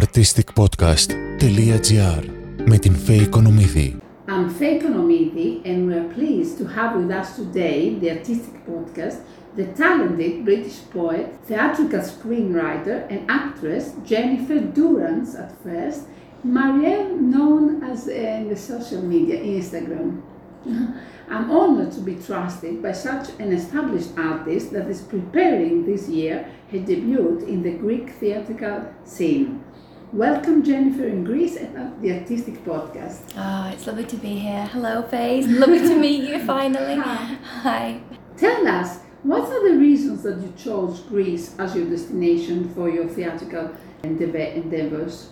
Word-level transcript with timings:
artisticpodcast.gr 0.00 2.24
με 2.64 2.78
την 2.78 2.94
Φέη 2.94 3.26
Κονομίδη. 3.26 3.96
I'm 4.28 4.48
Fay 4.58 4.80
Konomidi 4.82 5.50
and 5.68 5.78
we 5.86 5.92
are 6.00 6.08
pleased 6.16 6.54
to 6.58 6.64
have 6.76 6.90
with 6.96 7.10
us 7.20 7.28
today 7.40 7.78
the 8.00 8.08
artistic 8.16 8.56
podcast 8.66 9.18
the 9.56 9.66
talented 9.82 10.34
British 10.48 10.78
poet, 10.94 11.26
theatrical 11.48 12.02
screenwriter 12.12 12.96
and 13.12 13.20
actress 13.40 13.84
Jennifer 14.10 14.58
Durance 14.76 15.32
at 15.44 15.52
first, 15.64 16.00
Marielle 16.56 17.12
known 17.34 17.62
as 17.90 17.98
uh, 18.08 18.12
in 18.12 18.48
the 18.52 18.56
social 18.56 19.02
media 19.02 19.38
Instagram. 19.56 20.08
I'm 21.34 21.46
honored 21.50 21.92
to 21.92 22.00
be 22.00 22.14
trusted 22.28 22.82
by 22.82 22.92
such 22.92 23.26
an 23.38 23.52
established 23.52 24.12
artist 24.16 24.72
that 24.72 24.88
is 24.94 25.00
preparing 25.14 25.84
this 25.84 26.08
year 26.08 26.46
her 26.70 26.78
debut 26.78 27.44
in 27.46 27.62
the 27.62 27.74
Greek 27.84 28.06
theatrical 28.20 28.78
scene. 29.04 29.61
Welcome, 30.12 30.62
Jennifer, 30.62 31.06
in 31.06 31.24
Greece 31.24 31.56
at 31.56 32.02
the 32.02 32.12
Artistic 32.12 32.62
Podcast. 32.64 33.20
Oh, 33.36 33.70
it's 33.72 33.86
lovely 33.86 34.04
to 34.04 34.16
be 34.16 34.34
here. 34.38 34.66
Hello, 34.66 35.02
Fay. 35.02 35.42
Lovely 35.46 35.78
to 35.78 35.96
meet 35.96 36.28
you 36.28 36.38
finally. 36.46 36.96
Hi. 36.96 37.38
Hi. 37.62 38.00
Tell 38.36 38.66
us, 38.68 38.98
what 39.22 39.42
are 39.48 39.70
the 39.72 39.78
reasons 39.78 40.22
that 40.24 40.38
you 40.40 40.52
chose 40.56 41.00
Greece 41.00 41.54
as 41.58 41.74
your 41.74 41.86
destination 41.88 42.68
for 42.74 42.90
your 42.90 43.08
theatrical 43.08 43.70
endeavor- 44.02 44.36
endeavors? 44.54 45.30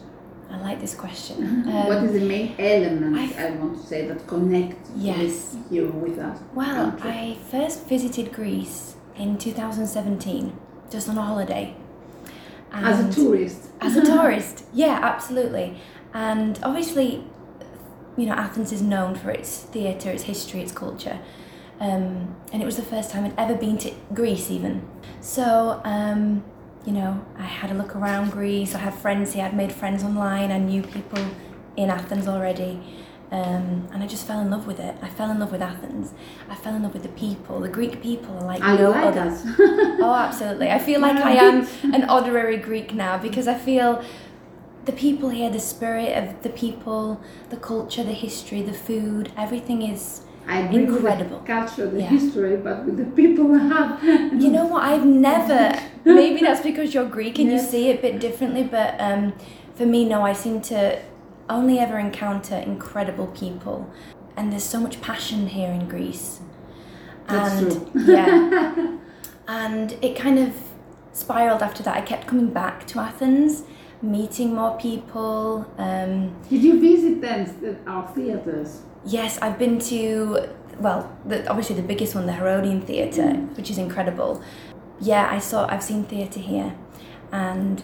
I 0.50 0.58
like 0.62 0.80
this 0.80 0.94
question. 0.94 1.64
what 1.86 1.98
Um, 1.98 2.04
is 2.06 2.12
the 2.14 2.26
main 2.26 2.54
element, 2.58 3.16
I- 3.18 3.48
I, 3.48 3.50
want 3.50 3.78
to 3.80 3.86
say, 3.86 4.08
that 4.08 4.26
connect 4.26 4.78
Yes. 4.96 5.56
you 5.70 5.88
with 5.88 6.18
us? 6.18 6.38
well, 6.54 6.90
country? 6.92 7.10
I 7.10 7.36
first 7.50 7.86
visited 7.86 8.32
Greece 8.32 8.94
in 9.16 9.36
2017, 9.36 10.52
just 10.90 11.06
on 11.08 11.18
a 11.18 11.22
holiday. 11.22 11.76
As 12.72 13.00
a 13.00 13.20
tourist. 13.20 13.70
As 13.80 13.96
a 13.96 14.04
tourist, 14.04 14.64
yeah, 14.72 14.98
absolutely. 15.02 15.80
And 16.12 16.58
obviously, 16.62 17.24
you 18.16 18.26
know, 18.26 18.32
Athens 18.32 18.72
is 18.72 18.82
known 18.82 19.14
for 19.14 19.30
its 19.30 19.62
theatre, 19.62 20.10
its 20.10 20.24
history, 20.24 20.60
its 20.60 20.72
culture. 20.72 21.18
Um, 21.80 22.36
and 22.52 22.62
it 22.62 22.66
was 22.66 22.76
the 22.76 22.82
first 22.82 23.10
time 23.10 23.24
I'd 23.24 23.38
ever 23.38 23.54
been 23.54 23.78
to 23.78 23.92
Greece, 24.12 24.50
even. 24.50 24.86
So, 25.20 25.80
um, 25.84 26.44
you 26.84 26.92
know, 26.92 27.24
I 27.38 27.42
had 27.42 27.70
a 27.70 27.74
look 27.74 27.96
around 27.96 28.30
Greece. 28.30 28.74
I 28.74 28.78
have 28.78 28.98
friends 28.98 29.32
here. 29.32 29.44
I'd 29.44 29.56
made 29.56 29.72
friends 29.72 30.04
online. 30.04 30.50
I 30.52 30.58
knew 30.58 30.82
people 30.82 31.24
in 31.76 31.90
Athens 31.90 32.28
already. 32.28 32.82
Um, 33.32 33.88
and 33.92 34.02
I 34.02 34.06
just 34.08 34.26
fell 34.26 34.40
in 34.40 34.50
love 34.50 34.66
with 34.66 34.80
it. 34.80 34.96
I 35.02 35.08
fell 35.08 35.30
in 35.30 35.38
love 35.38 35.52
with 35.52 35.62
Athens. 35.62 36.12
I 36.48 36.56
fell 36.56 36.74
in 36.74 36.82
love 36.82 36.94
with 36.94 37.04
the 37.04 37.10
people. 37.10 37.60
The 37.60 37.68
Greek 37.68 38.02
people 38.02 38.36
are 38.38 38.44
like 38.44 38.60
I 38.62 38.76
no 38.76 38.90
like 38.90 39.04
other. 39.16 39.30
Oh, 40.02 40.14
absolutely. 40.14 40.68
I 40.70 40.78
feel 40.80 41.00
like 41.00 41.16
I 41.16 41.34
am 41.34 41.66
an 41.94 42.04
honorary 42.10 42.56
Greek 42.56 42.92
now 42.94 43.18
because 43.18 43.46
I 43.46 43.54
feel 43.54 44.02
the 44.86 44.92
people 44.92 45.28
here, 45.28 45.48
the 45.50 45.60
spirit 45.60 46.16
of 46.18 46.42
the 46.42 46.48
people, 46.48 47.20
the 47.50 47.56
culture, 47.56 48.02
the 48.02 48.14
history, 48.14 48.62
the 48.62 48.72
food, 48.72 49.30
everything 49.36 49.82
is. 49.82 50.22
I 50.48 50.60
agree 50.62 50.84
Incredible. 50.84 51.36
with 51.38 51.46
the 51.46 51.52
culture, 51.52 51.88
the 51.88 52.00
Yeah. 52.00 52.08
history, 52.08 52.56
but 52.56 52.84
with 52.84 52.96
the 52.96 53.04
people 53.14 53.54
have. 53.54 54.02
You 54.02 54.50
know 54.50 54.66
what? 54.66 54.82
I've 54.82 55.06
never. 55.06 55.78
Maybe 56.04 56.40
that's 56.40 56.62
because 56.62 56.92
you're 56.94 57.04
Greek 57.04 57.38
and 57.38 57.52
you 57.52 57.60
see 57.60 57.90
it 57.90 57.98
a 58.00 58.02
bit 58.02 58.18
differently, 58.20 58.64
but 58.64 58.96
um, 59.00 59.34
for 59.76 59.86
me, 59.86 60.04
no, 60.06 60.22
I 60.22 60.32
seem 60.32 60.60
to 60.62 60.98
only 61.50 61.78
ever 61.78 61.98
encounter 61.98 62.56
incredible 62.56 63.26
people. 63.28 63.90
And 64.36 64.52
there's 64.52 64.64
so 64.64 64.80
much 64.80 65.00
passion 65.00 65.48
here 65.48 65.70
in 65.70 65.88
Greece. 65.88 66.40
That's 67.28 67.60
and 67.60 67.90
yeah. 68.06 68.96
and 69.48 69.92
it 70.00 70.16
kind 70.16 70.38
of 70.38 70.54
spiraled 71.12 71.62
after 71.62 71.82
that. 71.82 71.96
I 71.96 72.00
kept 72.00 72.26
coming 72.26 72.48
back 72.50 72.86
to 72.88 73.00
Athens, 73.00 73.64
meeting 74.00 74.54
more 74.54 74.78
people. 74.78 75.70
Um, 75.76 76.34
Did 76.48 76.62
you 76.62 76.80
visit 76.80 77.20
then 77.20 77.78
our 77.86 78.06
theatres? 78.08 78.82
yes, 79.04 79.38
I've 79.38 79.58
been 79.58 79.78
to, 79.80 80.48
well, 80.78 81.16
the, 81.24 81.46
obviously 81.48 81.76
the 81.76 81.82
biggest 81.82 82.14
one, 82.14 82.26
the 82.26 82.32
Herodion 82.32 82.82
Theatre, 82.82 83.32
which 83.56 83.70
is 83.70 83.78
incredible. 83.78 84.42
Yeah, 85.00 85.28
I 85.30 85.38
saw, 85.38 85.66
I've 85.68 85.82
seen 85.82 86.04
theatre 86.04 86.40
here, 86.40 86.76
and 87.32 87.82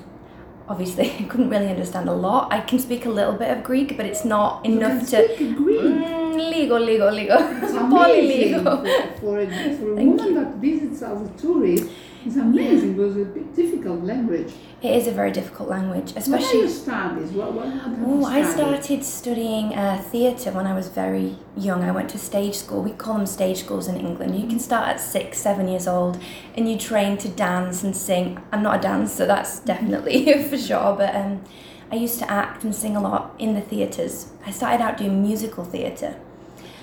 obviously 0.69 1.11
I 1.21 1.23
couldn't 1.25 1.51
really 1.51 1.69
understand 1.69 2.09
a 2.09 2.13
lot. 2.13 2.53
I 2.53 2.61
can 2.61 2.79
speak 2.79 3.07
a 3.07 3.11
little 3.11 3.35
bit 3.35 3.51
of 3.57 3.63
Greek, 3.65 3.97
but 3.97 4.07
it's 4.07 4.25
not 4.25 4.65
You 4.65 4.77
enough 4.77 5.01
to. 5.11 5.35
speak 5.35 5.57
Greek. 5.57 5.81
Mm, 5.81 6.53
ligo, 6.53 6.79
ligo, 6.89 7.11
ligo. 7.19 7.63
It's 7.63 7.73
amazing 7.85 8.63
for, 8.65 8.77
for 9.21 9.41
a, 9.41 9.47
for 9.77 9.91
a 9.93 10.05
woman 10.05 10.35
that 10.35 10.55
visits 10.57 11.03
as 11.03 11.23
a 11.23 11.29
tourist. 11.41 11.91
It's 12.27 12.35
amazing 12.35 12.95
because 12.95 13.17
it's 13.17 13.29
a 13.29 13.33
bit 13.33 13.55
difficult 13.55 14.03
language. 14.03 14.53
It 14.83 14.97
is 14.97 15.07
a 15.07 15.13
very 15.13 15.31
difficult 15.31 15.69
language, 15.69 16.13
especially. 16.17 16.59
your 16.59 16.69
studies? 16.69 17.31
What, 17.31 17.53
what 17.53 17.67
you 17.69 17.81
Oh, 18.05 18.25
I 18.25 18.43
started 18.43 19.05
studying 19.05 19.73
uh, 19.73 20.03
theatre 20.03 20.51
when 20.51 20.67
I 20.67 20.75
was 20.75 20.89
very 20.89 21.37
young. 21.57 21.85
I 21.85 21.93
went 21.93 22.11
to 22.11 22.19
stage 22.19 22.57
school. 22.57 22.83
We 22.83 22.91
call 22.91 23.19
them 23.19 23.27
stage 23.27 23.59
schools 23.59 23.87
in 23.87 23.97
England. 23.97 24.41
You 24.41 24.49
can 24.49 24.59
start 24.59 24.89
at 24.89 25.01
six, 25.01 25.39
seven 25.39 25.69
years 25.69 25.87
old, 25.87 26.21
and 26.57 26.69
you 26.69 26.77
train 26.77 27.17
to 27.19 27.29
dance 27.29 27.85
and 27.85 27.97
sing. 27.97 28.43
I'm 28.51 28.63
not 28.63 28.81
a 28.81 28.83
dancer, 28.83 29.25
that's 29.25 29.61
definitely 29.61 30.43
for 30.51 30.59
sure, 30.59 30.97
but 30.97 31.15
um, 31.15 31.45
I 31.93 31.95
used 31.95 32.19
to 32.19 32.29
act 32.29 32.65
and 32.65 32.75
sing 32.75 32.97
a 32.97 33.01
lot 33.01 33.37
in 33.39 33.55
the 33.55 33.61
theatres. 33.61 34.33
I 34.45 34.51
started 34.51 34.83
out 34.83 34.99
doing 34.99 35.23
musical 35.23 35.65
theatre. 35.65 36.17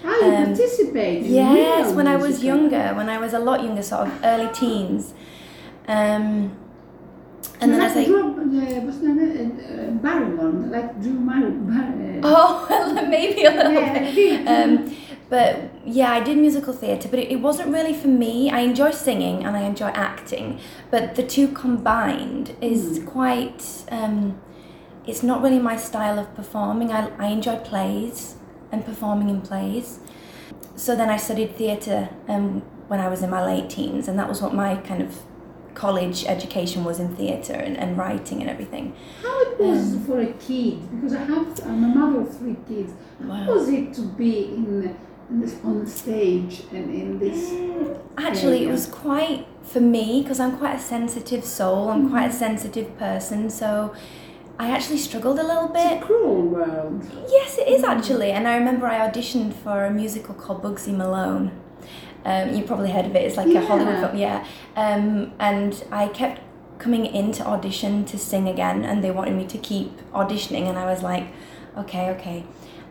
Ah, 0.05 0.19
you 0.19 0.33
um, 0.35 0.45
participate 0.45 1.23
in 1.25 1.33
Yes, 1.33 1.93
when 1.93 2.07
I 2.07 2.15
was 2.15 2.43
younger, 2.43 2.93
when 2.95 3.09
I 3.09 3.17
was 3.17 3.33
a 3.33 3.39
lot 3.39 3.63
younger, 3.63 3.81
sort 3.83 4.07
of 4.07 4.23
early 4.23 4.51
teens. 4.53 5.13
Um, 5.87 6.57
and 7.61 7.71
then 7.71 7.79
like 7.79 7.95
I. 7.95 8.05
Drew, 8.05 8.31
uh, 8.33 8.81
what's 8.81 8.97
the 8.99 9.07
name? 9.09 9.59
Uh, 9.59 9.91
Barrymore, 10.01 10.51
like 10.69 11.01
Drew 11.01 11.13
Mar- 11.13 11.49
Bar- 11.49 11.83
uh, 11.83 12.21
Oh, 12.23 13.05
maybe 13.09 13.45
a 13.45 13.51
little 13.51 13.71
yeah, 13.73 14.11
bit. 14.13 14.47
Um, 14.47 14.95
but 15.29 15.71
yeah, 15.85 16.11
I 16.11 16.19
did 16.19 16.37
musical 16.37 16.73
theatre, 16.73 17.07
but 17.09 17.19
it, 17.19 17.31
it 17.31 17.37
wasn't 17.37 17.69
really 17.69 17.93
for 17.93 18.09
me. 18.09 18.49
I 18.51 18.59
enjoy 18.59 18.91
singing 18.91 19.45
and 19.45 19.55
I 19.55 19.61
enjoy 19.61 19.87
acting, 19.89 20.59
but 20.91 21.15
the 21.15 21.23
two 21.23 21.47
combined 21.49 22.55
is 22.61 23.01
quite. 23.05 23.83
Um, 23.89 24.41
it's 25.05 25.21
not 25.23 25.41
really 25.41 25.59
my 25.59 25.75
style 25.75 26.17
of 26.17 26.33
performing. 26.33 26.91
I, 26.91 27.09
I 27.17 27.27
enjoy 27.27 27.57
plays 27.57 28.35
and 28.73 28.83
performing 28.85 29.29
in 29.29 29.39
plays. 29.41 29.99
So 30.75 30.95
then 30.95 31.09
I 31.09 31.17
studied 31.17 31.55
theatre 31.55 32.09
um, 32.27 32.61
when 32.87 32.99
I 32.99 33.07
was 33.07 33.21
in 33.21 33.29
my 33.29 33.45
late 33.45 33.69
teens, 33.69 34.07
and 34.07 34.17
that 34.19 34.27
was 34.27 34.41
what 34.41 34.53
my 34.53 34.75
kind 34.77 35.01
of 35.01 35.21
college 35.75 36.25
education 36.25 36.83
was 36.83 36.99
in 36.99 37.15
theatre 37.15 37.53
and, 37.53 37.77
and 37.77 37.97
writing 37.97 38.41
and 38.41 38.49
everything. 38.49 38.95
How 39.21 39.41
it 39.41 39.59
was 39.59 39.93
Um, 39.93 40.05
for 40.05 40.19
a 40.19 40.31
kid? 40.33 40.77
Because 40.91 41.13
I 41.15 41.23
have, 41.23 41.47
I'm 41.65 41.83
a 41.83 41.87
mother 41.99 42.21
of 42.21 42.37
three 42.37 42.57
kids. 42.67 42.93
Wow. 43.21 43.35
How 43.35 43.53
was 43.53 43.69
it 43.69 43.93
to 43.95 44.01
be 44.01 44.45
in, 44.55 44.95
in 45.29 45.39
this, 45.41 45.55
on 45.63 45.85
stage 45.87 46.63
and 46.71 46.93
in 46.93 47.19
this? 47.19 47.51
Actually, 48.17 48.57
area? 48.59 48.69
it 48.69 48.71
was 48.71 48.85
quite 48.87 49.47
for 49.63 49.79
me 49.79 50.21
because 50.21 50.39
I'm 50.39 50.57
quite 50.57 50.75
a 50.75 50.81
sensitive 50.81 51.43
soul. 51.45 51.89
I'm 51.89 52.09
quite 52.09 52.29
a 52.29 52.33
sensitive 52.33 52.97
person, 52.97 53.49
so 53.49 53.95
I 54.59 54.69
actually 54.69 54.97
struggled 54.99 55.39
a 55.39 55.43
little 55.43 55.67
bit. 55.67 55.91
It's 55.93 56.03
a 56.03 56.05
cruel 56.05 56.41
world. 56.43 57.05
Yes, 57.29 57.57
it 57.57 57.67
is 57.67 57.83
actually. 57.83 58.31
And 58.31 58.47
I 58.47 58.55
remember 58.57 58.85
I 58.87 58.99
auditioned 59.09 59.53
for 59.53 59.85
a 59.85 59.91
musical 59.91 60.35
called 60.35 60.61
Bugsy 60.61 60.95
Malone. 60.95 61.51
Um, 62.25 62.53
you 62.55 62.63
probably 62.63 62.91
heard 62.91 63.05
of 63.05 63.15
it. 63.15 63.23
It's 63.23 63.35
like 63.35 63.47
a 63.53 63.65
Hollywood 63.65 63.95
Yeah. 63.95 64.01
film, 64.07 64.17
yeah. 64.17 64.45
Um, 64.75 65.33
and 65.39 65.83
I 65.91 66.07
kept 66.07 66.41
coming 66.79 67.05
in 67.05 67.31
to 67.33 67.45
audition 67.45 68.05
to 68.05 68.17
sing 68.17 68.47
again, 68.47 68.83
and 68.85 69.03
they 69.03 69.11
wanted 69.11 69.35
me 69.35 69.45
to 69.47 69.57
keep 69.57 69.91
auditioning, 70.13 70.67
and 70.69 70.77
I 70.77 70.85
was 70.85 71.01
like, 71.03 71.25
okay, 71.77 72.09
okay. 72.11 72.45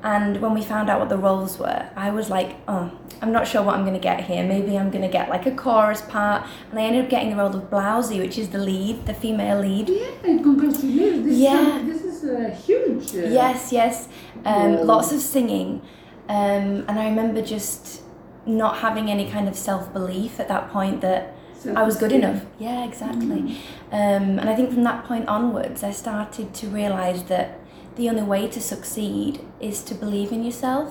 And 0.05 0.41
when 0.41 0.53
we 0.53 0.63
found 0.63 0.91
out 0.91 0.99
what 0.99 1.09
the 1.09 1.17
roles 1.17 1.59
were, 1.59 1.89
I 1.95 2.11
was 2.11 2.29
like, 2.29 2.57
oh, 2.67 2.91
I'm 3.21 3.31
not 3.31 3.47
sure 3.47 3.63
what 3.63 3.77
I'm 3.77 3.83
going 3.83 3.95
to 3.95 4.01
get 4.01 4.25
here. 4.25 4.43
Maybe 4.45 4.77
I'm 4.77 4.91
going 4.91 5.03
to 5.03 5.09
get 5.09 5.29
like 5.29 5.47
a 5.47 5.53
chorus 5.53 6.03
part. 6.03 6.45
And 6.71 6.79
I 6.79 6.83
ended 6.83 7.05
up 7.05 7.11
getting 7.11 7.31
the 7.31 7.37
role 7.37 7.55
of 7.55 7.71
Blousey, 7.71 8.19
which 8.19 8.37
is 8.37 8.49
the 8.49 8.59
lead, 8.59 9.07
the 9.07 9.15
female 9.15 9.61
lead. 9.61 9.89
Yeah, 9.89 10.11
congratulations. 10.23 11.25
This 11.27 11.39
Yeah. 11.39 11.79
Is, 11.79 12.03
this 12.03 12.03
is 12.15 12.31
a 12.31 12.51
huge. 12.51 13.15
Uh, 13.15 13.29
Yes, 13.29 13.73
yes. 13.73 14.09
Um. 14.45 14.87
Lots 14.87 15.13
of 15.13 15.21
singing. 15.21 15.83
Um, 16.29 16.85
and 16.89 16.99
I 16.99 17.05
remember 17.05 17.43
just 17.43 18.03
not 18.45 18.79
having 18.79 19.09
any 19.11 19.31
kind 19.31 19.49
of 19.49 19.55
self 19.57 19.93
belief 19.93 20.41
at 20.41 20.49
that 20.49 20.71
point 20.71 21.01
that 21.03 21.35
I 21.77 21.85
was 21.85 21.97
good 21.97 22.11
enough. 22.11 22.43
Yeah, 22.59 22.85
exactly. 22.85 23.57
Um, 23.93 24.39
and 24.41 24.49
I 24.49 24.57
think 24.57 24.73
from 24.73 24.83
that 24.83 25.05
point 25.05 25.29
onwards, 25.29 25.85
I 25.85 25.93
started 25.93 26.53
to 26.55 26.67
realise 26.69 27.23
that 27.25 27.61
the 27.97 28.09
only 28.09 28.23
way 28.23 28.49
to 28.49 28.61
succeed 28.61 29.41
is 29.61 29.83
to 29.85 29.95
believe 29.95 30.33
in 30.33 30.45
yourself. 30.45 30.91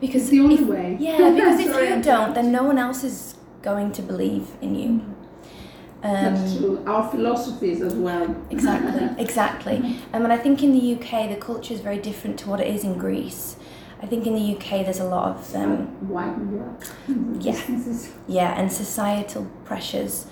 Because 0.00 0.22
It's 0.22 0.30
the 0.30 0.40
only 0.40 0.56
if- 0.56 0.66
way. 0.68 0.96
Yeah, 1.00 1.30
because 1.34 1.60
if 1.60 1.66
you 1.66 2.02
don't, 2.02 2.34
then 2.34 2.50
no 2.52 2.62
one 2.64 2.78
else 2.78 3.04
is 3.04 3.34
going 3.62 3.92
to 3.92 4.02
believe 4.02 4.48
in 4.60 4.74
you. 4.74 4.90
Um, 6.02 6.34
That's 6.34 6.56
true. 6.56 6.82
Our 6.86 7.10
philosophies 7.10 7.82
as 7.82 7.94
well. 7.94 8.34
Exactly, 8.50 9.22
exactly. 9.22 9.76
Um, 10.12 10.24
and 10.24 10.32
I 10.32 10.38
think 10.38 10.62
in 10.62 10.72
the 10.72 10.94
UK, 10.94 11.28
the 11.28 11.36
culture 11.36 11.74
is 11.74 11.80
very 11.80 11.98
different 11.98 12.38
to 12.40 12.48
what 12.48 12.58
it 12.60 12.66
is 12.74 12.84
in 12.84 12.96
Greece. 12.98 13.56
I 14.02 14.06
think 14.06 14.26
in 14.26 14.34
the 14.34 14.56
UK, 14.56 14.82
there's 14.84 14.98
a 15.00 15.04
lot 15.04 15.28
of 15.28 15.54
um, 15.54 16.08
White 16.08 16.34
and. 16.38 17.42
Yeah. 17.44 17.60
Yeah, 18.26 18.58
and 18.58 18.72
societal 18.72 19.44
pressures 19.66 20.26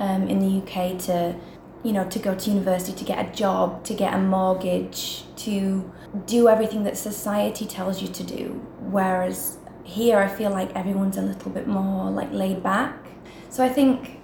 um, 0.00 0.26
in 0.28 0.40
the 0.40 0.58
UK 0.60 0.98
to 1.06 1.36
you 1.82 1.92
know, 1.92 2.08
to 2.08 2.18
go 2.18 2.34
to 2.34 2.50
university, 2.50 2.92
to 2.92 3.04
get 3.04 3.18
a 3.26 3.32
job, 3.32 3.84
to 3.84 3.94
get 3.94 4.14
a 4.14 4.18
mortgage, 4.18 5.24
to 5.36 5.90
do 6.26 6.48
everything 6.48 6.84
that 6.84 6.96
society 6.96 7.66
tells 7.66 8.00
you 8.00 8.08
to 8.08 8.22
do. 8.22 8.64
Whereas 8.78 9.58
here, 9.84 10.18
I 10.18 10.28
feel 10.28 10.50
like 10.50 10.74
everyone's 10.76 11.16
a 11.16 11.22
little 11.22 11.50
bit 11.50 11.66
more 11.66 12.10
like 12.10 12.32
laid 12.32 12.62
back. 12.62 12.94
So 13.48 13.64
I 13.64 13.68
think 13.68 14.20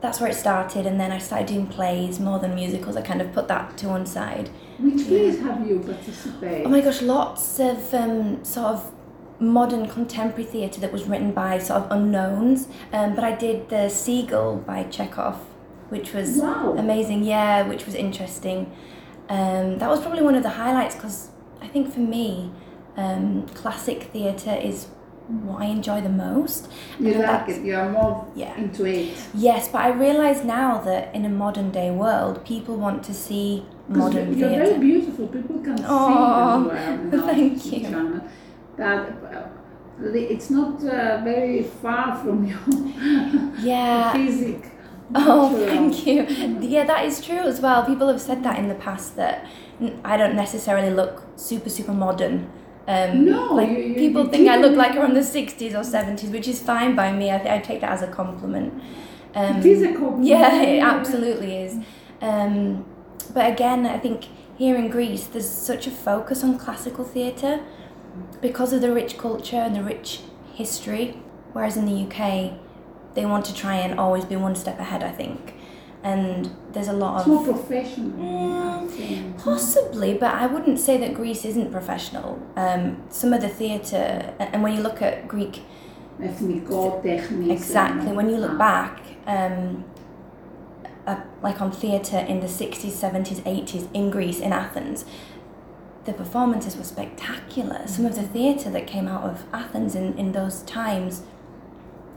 that's 0.00 0.20
where 0.20 0.30
it 0.30 0.34
started, 0.34 0.86
and 0.86 1.00
then 1.00 1.10
I 1.10 1.18
started 1.18 1.48
doing 1.48 1.66
plays 1.66 2.20
more 2.20 2.38
than 2.38 2.54
musicals. 2.54 2.96
I 2.96 3.02
kind 3.02 3.20
of 3.20 3.32
put 3.32 3.48
that 3.48 3.76
to 3.78 3.88
one 3.88 4.06
side. 4.06 4.48
Which 4.78 5.06
plays 5.06 5.40
have 5.40 5.66
you 5.66 5.80
participated? 5.80 6.66
Oh 6.66 6.68
my 6.68 6.80
gosh, 6.80 7.02
lots 7.02 7.58
of 7.58 7.94
um, 7.94 8.44
sort 8.44 8.66
of 8.66 8.92
modern 9.40 9.88
contemporary 9.88 10.44
theatre 10.44 10.80
that 10.80 10.92
was 10.92 11.04
written 11.04 11.32
by 11.32 11.58
sort 11.58 11.82
of 11.82 11.90
unknowns. 11.90 12.68
Um, 12.92 13.14
but 13.14 13.24
I 13.24 13.34
did 13.34 13.68
the 13.68 13.88
Seagull 13.88 14.56
by 14.56 14.84
Chekhov, 14.84 15.40
which 15.88 16.12
was 16.14 16.38
Wow. 16.38 16.74
amazing. 16.78 17.24
Yeah, 17.24 17.66
which 17.68 17.86
was 17.86 17.94
interesting. 17.94 18.70
Um, 19.28 19.78
that 19.78 19.88
was 19.88 20.00
probably 20.00 20.22
one 20.22 20.34
of 20.34 20.42
the 20.42 20.50
highlights 20.50 20.94
because 20.94 21.28
I 21.62 21.66
think 21.68 21.92
for 21.92 22.00
me, 22.00 22.50
um, 22.96 23.46
classic 23.54 24.04
theatre 24.12 24.56
is 24.62 24.86
what 25.44 25.60
I 25.60 25.66
enjoy 25.66 26.00
the 26.00 26.08
most. 26.08 26.68
You 26.98 27.12
And 27.12 27.22
like 27.22 27.48
it, 27.48 27.62
you 27.64 27.74
are 27.76 27.90
more 27.90 28.26
Yeah. 28.34 28.56
into 28.56 28.86
it. 28.86 29.08
Yes, 29.34 29.68
but 29.68 29.82
I 29.82 29.90
realise 29.90 30.42
now 30.44 30.78
that 30.84 31.14
in 31.14 31.24
a 31.26 31.28
modern 31.28 31.70
day 31.70 31.90
world, 31.90 32.44
people 32.44 32.76
want 32.76 33.02
to 33.04 33.12
see 33.14 33.64
modern 33.88 34.34
theatre. 34.34 34.54
You're 34.56 34.64
very 34.66 34.78
beautiful, 34.78 35.26
people 35.26 35.58
can 35.58 35.76
see 35.78 35.84
Aw, 35.84 36.64
you 36.64 37.10
thank 37.26 37.72
you. 37.72 38.20
But 38.76 38.86
uh, 38.86 39.48
it's 40.14 40.50
not 40.50 40.82
uh, 40.84 41.20
very 41.24 41.62
far 41.62 42.16
from 42.16 42.44
your 42.46 42.58
Yeah. 43.58 44.12
Oh, 45.14 45.54
thank 45.66 46.06
you. 46.06 46.22
Yeah, 46.60 46.84
that 46.84 47.04
is 47.06 47.20
true 47.24 47.38
as 47.38 47.60
well. 47.60 47.84
People 47.84 48.08
have 48.08 48.20
said 48.20 48.42
that 48.44 48.58
in 48.58 48.68
the 48.68 48.74
past 48.74 49.16
that 49.16 49.46
I 50.04 50.16
don't 50.16 50.34
necessarily 50.36 50.90
look 50.90 51.22
super, 51.36 51.70
super 51.70 51.92
modern. 51.92 52.50
Um, 52.86 53.24
No, 53.24 53.54
like 53.54 53.70
you- 53.70 53.76
you- 53.78 53.94
people 53.94 54.24
you 54.24 54.30
think 54.30 54.48
I 54.48 54.56
look 54.56 54.76
like 54.76 54.94
from 54.94 55.14
the 55.14 55.22
60s 55.22 55.74
or 55.74 55.82
70s, 55.84 56.30
which 56.30 56.48
is 56.48 56.60
fine 56.60 56.94
by 56.94 57.12
me. 57.12 57.30
I, 57.30 57.56
I 57.56 57.58
take 57.58 57.80
that 57.80 57.90
as 57.92 58.02
a 58.02 58.06
compliment. 58.08 58.74
Um, 59.34 59.56
It 59.58 59.66
is 59.66 59.82
a 59.82 59.88
compliment. 59.92 60.24
Yeah, 60.24 60.60
it 60.62 60.82
absolutely 60.82 61.56
is. 61.56 61.76
Um, 62.20 62.84
but 63.34 63.50
again, 63.50 63.86
I 63.86 63.98
think 63.98 64.26
here 64.56 64.76
in 64.76 64.88
Greece, 64.88 65.24
there's 65.26 65.48
such 65.48 65.86
a 65.86 65.90
focus 65.90 66.42
on 66.42 66.58
classical 66.58 67.04
theatre 67.04 67.60
because 68.40 68.72
of 68.72 68.80
the 68.80 68.92
rich 68.92 69.16
culture 69.18 69.56
and 69.56 69.76
the 69.76 69.82
rich 69.82 70.20
history. 70.54 71.22
Whereas 71.52 71.76
in 71.76 71.84
the 71.86 71.92
UK, 72.06 72.52
they 73.14 73.24
want 73.26 73.44
to 73.46 73.54
try 73.54 73.74
and 73.76 73.98
always 73.98 74.24
be 74.24 74.36
one 74.36 74.54
step 74.54 74.78
ahead, 74.78 75.02
I 75.02 75.10
think. 75.10 75.54
And 76.02 76.50
there's 76.72 76.88
a 76.88 76.92
lot 76.92 77.18
It's 77.20 77.26
more 77.26 77.40
of. 77.48 77.56
professional, 77.66 78.10
Mm. 78.18 79.38
Possibly, 79.42 80.14
but 80.14 80.34
I 80.34 80.46
wouldn't 80.46 80.78
say 80.78 80.96
that 80.98 81.14
Greece 81.14 81.44
isn't 81.44 81.70
professional. 81.72 82.40
Um, 82.56 83.02
some 83.10 83.32
of 83.32 83.40
the 83.40 83.48
theatre, 83.48 84.32
and 84.38 84.62
when 84.62 84.74
you 84.74 84.80
look 84.82 85.02
at 85.02 85.26
Greek. 85.28 85.62
Exactly. 86.20 88.12
When 88.12 88.28
you 88.28 88.36
look 88.38 88.58
back, 88.58 89.00
um, 89.26 89.84
uh, 91.06 91.20
like 91.42 91.60
on 91.60 91.70
theatre 91.70 92.18
in 92.18 92.40
the 92.40 92.46
60s, 92.48 92.90
70s, 92.92 93.40
80s 93.42 93.88
in 93.94 94.10
Greece, 94.10 94.40
in 94.40 94.52
Athens, 94.52 95.04
the 96.04 96.12
performances 96.12 96.76
were 96.76 96.84
spectacular. 96.84 97.86
Some 97.86 98.04
of 98.06 98.14
the 98.16 98.22
theatre 98.22 98.70
that 98.70 98.86
came 98.86 99.06
out 99.06 99.22
of 99.22 99.44
Athens 99.52 99.94
in, 99.94 100.16
in 100.18 100.32
those 100.32 100.62
times. 100.62 101.22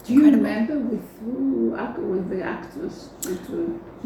Do 0.06 0.13
you 0.13 0.25
incredible. 0.25 0.44
remember 0.50 0.80
with 0.95 1.19
who, 1.19 2.07
with 2.12 2.30
the 2.30 2.44
actors? 2.44 3.09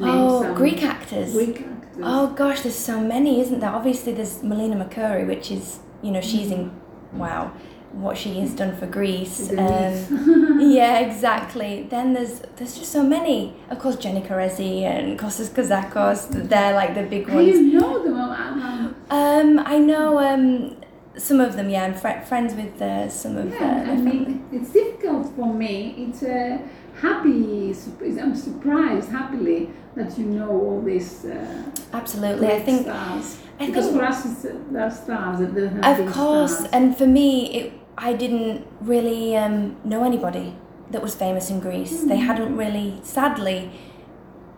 Oh, 0.01 0.53
Greek 0.55 0.83
actors. 0.83 1.33
Greek 1.33 1.61
actors. 1.61 2.03
Oh 2.03 2.27
gosh, 2.35 2.61
there's 2.61 2.75
so 2.75 2.99
many, 2.99 3.39
isn't 3.41 3.59
there? 3.59 3.69
Obviously, 3.69 4.13
there's 4.13 4.43
Melina 4.43 4.75
Mercouri, 4.83 5.25
which 5.25 5.51
is, 5.51 5.79
you 6.01 6.11
know, 6.11 6.21
she's 6.21 6.51
in, 6.51 6.71
wow, 7.13 7.51
what 7.91 8.17
she 8.17 8.37
has 8.41 8.51
done 8.53 8.75
for 8.75 8.85
Greece. 8.87 9.51
Um, 9.51 10.57
yeah, 10.59 10.99
exactly. 10.99 11.83
Then 11.89 12.13
there's 12.13 12.41
there's 12.57 12.77
just 12.77 12.91
so 12.91 13.03
many. 13.03 13.53
Of 13.69 13.79
course, 13.79 13.95
Jenny 13.95 14.21
Karezi 14.21 14.81
and 14.81 15.17
Kostas 15.17 15.49
Kazakos. 15.49 16.49
They're 16.49 16.73
like 16.73 16.93
the 16.95 17.03
big 17.03 17.29
ones. 17.29 17.47
you 17.47 17.79
know 17.79 18.03
them? 18.03 18.15
Um, 18.15 18.95
Um, 19.09 19.59
I 19.65 19.77
know 19.77 20.19
um, 20.19 20.75
some 21.17 21.39
of 21.39 21.55
them. 21.55 21.69
Yeah, 21.69 21.83
I'm 21.85 21.93
fr- 21.93 22.21
friends 22.25 22.53
with 22.53 22.81
uh, 22.81 23.09
some 23.09 23.37
of. 23.37 23.53
yeah, 23.53 23.85
uh, 23.87 23.91
I 23.91 23.95
mean, 23.95 24.45
it's 24.51 24.71
difficult 24.71 25.33
for 25.35 25.53
me. 25.53 25.95
It's 25.97 26.23
a 26.23 26.59
happy. 27.01 27.73
surprise. 27.73 28.17
I'm 28.17 28.35
surprised, 28.35 29.09
happily, 29.09 29.69
that 29.95 30.17
you 30.17 30.25
know 30.25 30.49
all 30.49 30.81
these. 30.81 31.25
Uh, 31.25 31.63
Absolutely, 31.93 32.47
I 32.47 32.61
think. 32.61 32.83
stars. 32.83 33.39
I 33.59 33.67
because 33.67 33.85
think 33.85 33.97
for 33.97 34.03
us, 34.05 34.25
it's, 34.25 34.45
uh, 34.45 34.57
they're 34.71 34.91
stars. 34.91 35.39
They're 35.39 35.69
have 35.69 35.97
been 35.97 36.07
Of 36.07 36.13
course, 36.13 36.55
stars. 36.57 36.69
and 36.73 36.97
for 36.97 37.07
me, 37.07 37.53
it, 37.59 37.73
I 37.97 38.13
didn't 38.13 38.67
really 38.81 39.37
um, 39.37 39.77
know 39.85 40.03
anybody 40.03 40.55
that 40.91 41.01
was 41.01 41.15
famous 41.15 41.49
in 41.49 41.59
Greece. 41.61 42.03
They 42.03 42.17
hadn't 42.17 42.57
really, 42.57 42.99
sadly, 43.03 43.71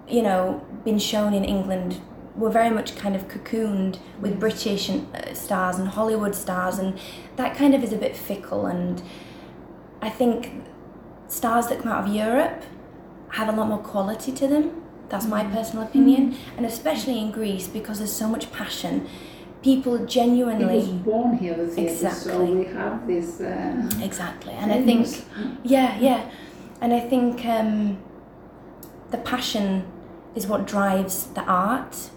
you 0.07 0.23
know, 0.23 0.65
been 0.83 0.99
shown 0.99 1.33
in 1.33 1.43
England. 1.45 2.01
We 2.37 2.43
were 2.43 2.51
very 2.51 2.69
much 2.69 2.95
kind 2.95 3.15
of 3.15 3.27
cocooned 3.27 3.97
with 4.21 4.39
British 4.39 4.89
and, 4.89 5.13
uh, 5.15 5.33
stars 5.33 5.77
and 5.79 5.87
Hollywood 5.87 6.35
stars, 6.35 6.77
and 6.77 6.97
that 7.35 7.55
kind 7.57 7.73
of 7.73 7.83
is 7.83 7.91
a 7.91 7.97
bit 7.97 8.15
fickle. 8.15 8.67
And 8.67 9.01
I 10.01 10.09
think 10.09 10.51
stars 11.27 11.67
that 11.67 11.81
come 11.81 11.91
out 11.91 12.07
of 12.07 12.13
Europe 12.13 12.63
have 13.29 13.49
a 13.49 13.51
lot 13.57 13.67
more 13.67 13.79
quality 13.79 14.31
to 14.33 14.47
them. 14.47 14.83
That's 15.09 15.25
my 15.25 15.43
personal 15.45 15.83
opinion, 15.85 16.35
and 16.57 16.65
especially 16.65 17.17
in 17.19 17.31
Greece 17.31 17.67
because 17.67 17.97
there's 17.97 18.13
so 18.13 18.27
much 18.27 18.51
passion. 18.51 19.07
People 19.63 20.05
genuinely. 20.05 20.75
It 20.79 20.81
was 20.81 20.87
born 20.89 21.37
here, 21.37 21.55
the 21.55 21.67
theatre, 21.67 21.95
so 21.95 22.07
Exactly. 22.07 22.53
we 22.53 22.65
have 22.65 23.07
this. 23.07 23.41
Uh, 23.41 23.89
Exactly, 24.03 24.53
and 24.53 24.71
I 24.71 24.81
think, 24.83 25.07
yeah, 25.63 25.97
yeah, 25.99 26.29
and 26.81 26.93
I 26.93 26.99
think 26.99 27.43
um, 27.45 27.97
the 29.09 29.17
passion 29.17 29.85
is 30.35 30.45
what 30.45 30.67
drives 30.67 31.27
the 31.27 31.41
art, 31.41 32.11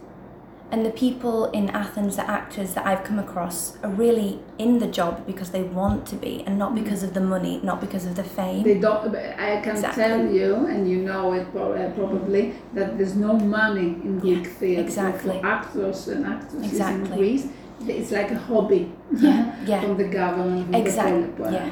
and 0.73 0.87
the 0.87 0.91
people 0.91 1.47
in 1.51 1.69
Athens, 1.71 2.17
the 2.17 2.29
actors 2.31 2.75
that 2.75 2.87
I've 2.87 3.03
come 3.03 3.19
across, 3.19 3.77
are 3.83 3.91
really 3.91 4.39
in 4.59 4.79
the 4.79 4.87
job 4.87 5.27
because 5.27 5.51
they 5.51 5.63
want 5.63 6.07
to 6.09 6.17
be, 6.17 6.45
and 6.47 6.59
not 6.59 6.75
because 6.75 7.03
of 7.03 7.13
the 7.15 7.21
money, 7.21 7.61
not 7.63 7.81
because 7.81 8.07
of 8.07 8.15
the 8.15 8.23
fame. 8.25 8.63
They 8.63 8.79
don't. 8.79 9.15
I 9.15 9.61
can 9.61 9.73
Exactly. 9.77 10.03
tell 10.05 10.27
you, 10.27 10.55
and 10.67 10.89
you 10.89 10.99
know 11.03 11.33
it 11.33 11.47
uh, 11.57 11.91
probably, 11.91 12.55
that 12.75 12.97
there's 12.97 13.17
no 13.17 13.33
money 13.35 13.89
in 14.05 14.19
Greek 14.21 14.45
Yeah, 14.45 14.51
theatre 14.53 14.83
exactly. 14.83 15.41
for 15.41 15.47
actors 15.47 16.09
and 16.09 16.27
actresses 16.27 16.81
in 16.81 17.05
Greece. 17.07 17.49
It's 17.87 18.11
like 18.13 18.31
a 18.31 18.39
hobby 18.39 18.93
Yeah, 19.17 19.57
yeah. 19.67 19.81
from 19.81 19.97
the 19.97 20.05
government. 20.05 20.65
from 20.65 20.73
the 20.73 20.79
Exactly, 20.79 21.53
yeah. 21.53 21.71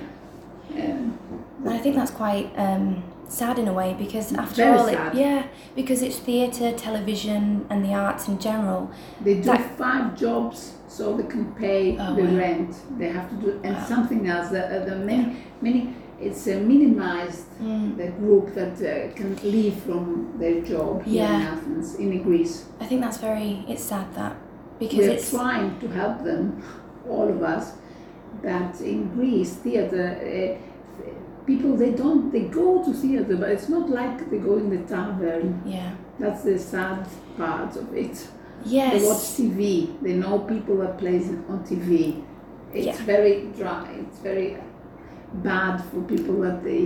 Um, 0.74 1.18
And 1.64 1.70
I 1.70 1.78
think 1.78 1.96
that's 1.96 2.10
quite 2.10 2.50
um, 2.56 3.02
sad 3.28 3.58
in 3.58 3.68
a 3.68 3.72
way 3.72 3.94
because 3.98 4.32
after 4.32 4.62
Very 4.64 4.78
all, 4.78 4.86
it, 4.86 5.14
yeah, 5.14 5.46
because 5.74 6.02
it's 6.02 6.18
theatre, 6.18 6.72
television, 6.72 7.66
and 7.70 7.84
the 7.84 7.92
arts 7.94 8.28
in 8.28 8.38
general. 8.38 8.90
they 9.20 9.34
do 9.34 9.42
That- 9.42 9.76
five 9.76 10.16
jobs 10.16 10.74
so 10.88 11.16
they 11.16 11.24
can 11.34 11.52
pay 11.52 11.96
Oh, 11.98 12.14
the 12.14 12.22
wow. 12.24 12.36
rent. 12.38 12.74
They 12.98 13.08
have 13.08 13.28
to 13.30 13.36
do 13.36 13.60
and 13.62 13.76
Wow. 13.76 13.84
something 13.84 14.26
else. 14.26 14.48
The, 14.50 14.62
uh, 14.64 14.84
the 14.84 14.96
many 14.96 15.36
many. 15.60 15.94
It's 16.20 16.48
a 16.48 16.56
minimized 16.58 17.46
Mm. 17.62 17.96
the 17.96 18.08
group 18.20 18.52
that 18.54 18.74
uh, 18.82 19.14
can 19.14 19.36
leave 19.44 19.74
from 19.86 20.32
their 20.40 20.60
job 20.62 21.04
here 21.04 21.24
in 21.24 21.42
Athens, 21.54 21.94
in 21.94 22.22
Greece. 22.24 22.64
I 22.80 22.86
think 22.86 23.00
that's 23.02 23.18
very. 23.18 23.64
It's 23.68 23.84
sad 23.84 24.06
that 24.16 24.34
because 24.80 24.98
We're 25.06 25.12
it's 25.14 25.30
trying 25.30 25.78
to 25.78 25.86
help 25.88 26.24
them, 26.24 26.60
all 27.08 27.28
of 27.28 27.40
us, 27.42 27.74
that 28.42 28.80
in 28.80 29.08
Greece, 29.16 29.52
theatre, 29.64 30.10
uh, 30.20 30.67
people 31.48 31.70
they 31.82 31.90
don't 32.02 32.24
they 32.34 32.44
go 32.60 32.68
to 32.84 32.92
theatre, 33.02 33.36
but 33.42 33.48
it's 33.54 33.68
not 33.76 33.86
like 34.00 34.16
they 34.30 34.38
go 34.48 34.54
in 34.62 34.68
the 34.76 34.82
tavern. 34.94 35.46
yeah. 35.76 35.90
That's 36.20 36.42
the 36.48 36.58
sad 36.58 37.06
part 37.36 37.72
of 37.82 37.86
it. 38.04 38.16
Yes. 38.64 38.90
They 38.94 39.02
watch 39.08 39.24
TV. 39.38 39.60
They 40.06 40.14
know 40.22 40.34
people 40.54 40.76
that 40.82 40.98
plays 41.02 41.26
on 41.52 41.58
TV. 41.70 42.22
It's 42.74 42.86
Yeah. 42.86 43.04
very 43.14 43.34
dry. 43.60 43.86
It's 44.02 44.18
very 44.30 44.48
bad 45.50 45.76
for 45.90 46.00
people 46.14 46.36
that 46.46 46.58
they 46.64 46.82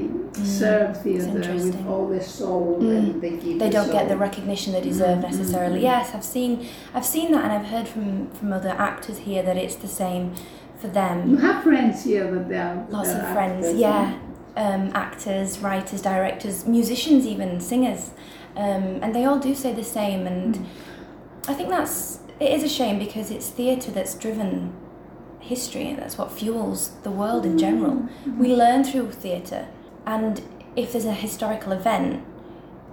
serve 0.61 0.90
theatre 1.02 1.33
with 1.54 1.76
Mm. 1.76 1.88
all 1.90 2.07
their 2.14 2.26
soul 2.40 2.78
Mm. 2.81 2.99
and 2.99 3.23
they 3.23 3.35
give. 3.42 3.59
they 3.62 3.71
don't 3.71 3.92
get 3.99 4.04
the 4.12 4.16
recognition 4.28 4.69
they 4.76 4.81
deserve 4.92 5.19
Mm, 5.19 5.31
necessarily. 5.31 5.78
mm. 5.81 5.88
Yes, 5.92 6.07
I've 6.16 6.25
seen 6.37 6.52
I've 6.95 7.09
seen 7.16 7.28
that 7.33 7.42
and 7.45 7.52
I've 7.57 7.69
heard 7.75 7.87
from 7.95 8.07
from 8.38 8.49
other 8.59 8.75
actors 8.90 9.19
here 9.28 9.42
that 9.49 9.57
it's 9.64 9.76
the 9.87 9.92
same 10.02 10.25
for 10.81 10.88
them. 10.88 11.16
You 11.31 11.37
have 11.49 11.59
friends 11.62 11.97
here 12.11 12.26
that 12.35 12.45
they 12.50 12.59
are. 12.69 12.76
Lots 12.90 13.11
of 13.19 13.23
friends, 13.37 13.64
actors, 13.66 13.81
yeah. 13.87 14.12
Um, 14.54 14.90
actors, 14.94 15.61
writers, 15.61 16.02
directors, 16.02 16.66
musicians, 16.66 17.26
even 17.26 17.59
singers, 17.59 18.11
um, 18.54 18.99
and 19.02 19.14
they 19.14 19.25
all 19.25 19.38
do 19.38 19.54
say 19.54 19.73
the 19.73 19.82
same. 19.85 20.26
And 20.26 20.54
Mm. 20.56 20.64
I 21.49 21.54
think 21.54 21.71
that's 21.71 22.18
it 22.38 22.50
is 22.52 22.62
a 22.62 22.68
shame 22.68 22.99
because 22.99 23.30
it's 23.30 23.49
theatre 23.49 23.90
that's 23.90 24.14
driven 24.14 24.73
history 25.40 25.88
and 25.88 25.99
that's 25.99 26.18
what 26.18 26.30
fuels 26.30 26.90
the 27.02 27.11
world 27.11 27.47
in 27.47 27.56
general. 27.56 27.92
Mm-hmm. 27.94 28.38
We 28.38 28.54
learn 28.54 28.85
through 28.85 29.12
theatre, 29.12 29.68
and 30.06 30.42
if 30.76 30.92
there's 30.92 31.06
a 31.06 31.14
historical 31.14 31.73
event, 31.73 32.23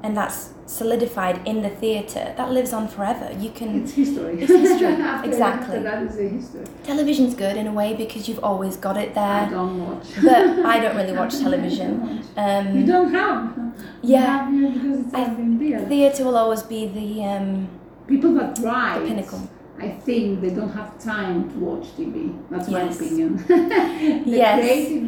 and 0.03 0.15
that's 0.15 0.49
solidified 0.65 1.45
in 1.47 1.61
the 1.61 1.69
theatre, 1.69 2.33
that 2.37 2.51
lives 2.51 2.71
on 2.73 2.87
forever. 2.87 3.31
You 3.39 3.49
can. 3.49 3.81
It's 3.83 3.93
history. 3.93 4.41
It's 4.41 4.51
history, 4.51 4.87
After- 4.87 5.29
exactly. 5.31 5.77
After 5.77 5.83
that 5.83 6.03
is 6.03 6.17
a 6.19 6.27
history. 6.29 6.65
Television's 6.83 7.33
good 7.35 7.57
in 7.57 7.67
a 7.67 7.73
way 7.73 7.93
because 7.95 8.27
you've 8.29 8.43
always 8.43 8.75
got 8.77 8.95
it 8.97 9.13
there. 9.15 9.23
I 9.47 9.49
don't 9.49 9.75
watch. 9.87 10.07
But 10.23 10.65
I 10.65 10.79
don't 10.79 10.95
really 10.95 11.13
watch 11.21 11.37
television. 11.39 12.23
don't. 12.35 12.75
You 12.75 12.81
Um, 12.81 12.85
don't 12.85 13.13
have. 13.13 13.57
You 14.01 14.13
yeah, 14.13 14.45
have 14.49 14.73
because 14.73 14.99
it's 15.05 15.13
I- 15.13 15.23
not 15.27 15.37
been 15.37 15.57
there. 15.71 15.79
theatre 15.87 16.23
will 16.25 16.37
always 16.37 16.63
be 16.63 16.87
the 16.87 17.23
um, 17.25 17.67
People 18.07 18.33
that 18.35 18.57
write, 18.59 18.99
the 19.01 19.07
pinnacle. 19.07 19.49
I 19.81 19.89
think 19.91 20.41
they 20.41 20.49
don't 20.49 20.71
have 20.79 20.97
time 20.99 21.49
to 21.51 21.55
watch 21.59 21.85
TV. 21.97 22.37
That's 22.49 22.67
my 22.69 22.83
Yes. 22.83 22.95
opinion. 22.99 23.37
the 23.47 24.37
Yes. 24.43 24.59
creative 24.59 25.03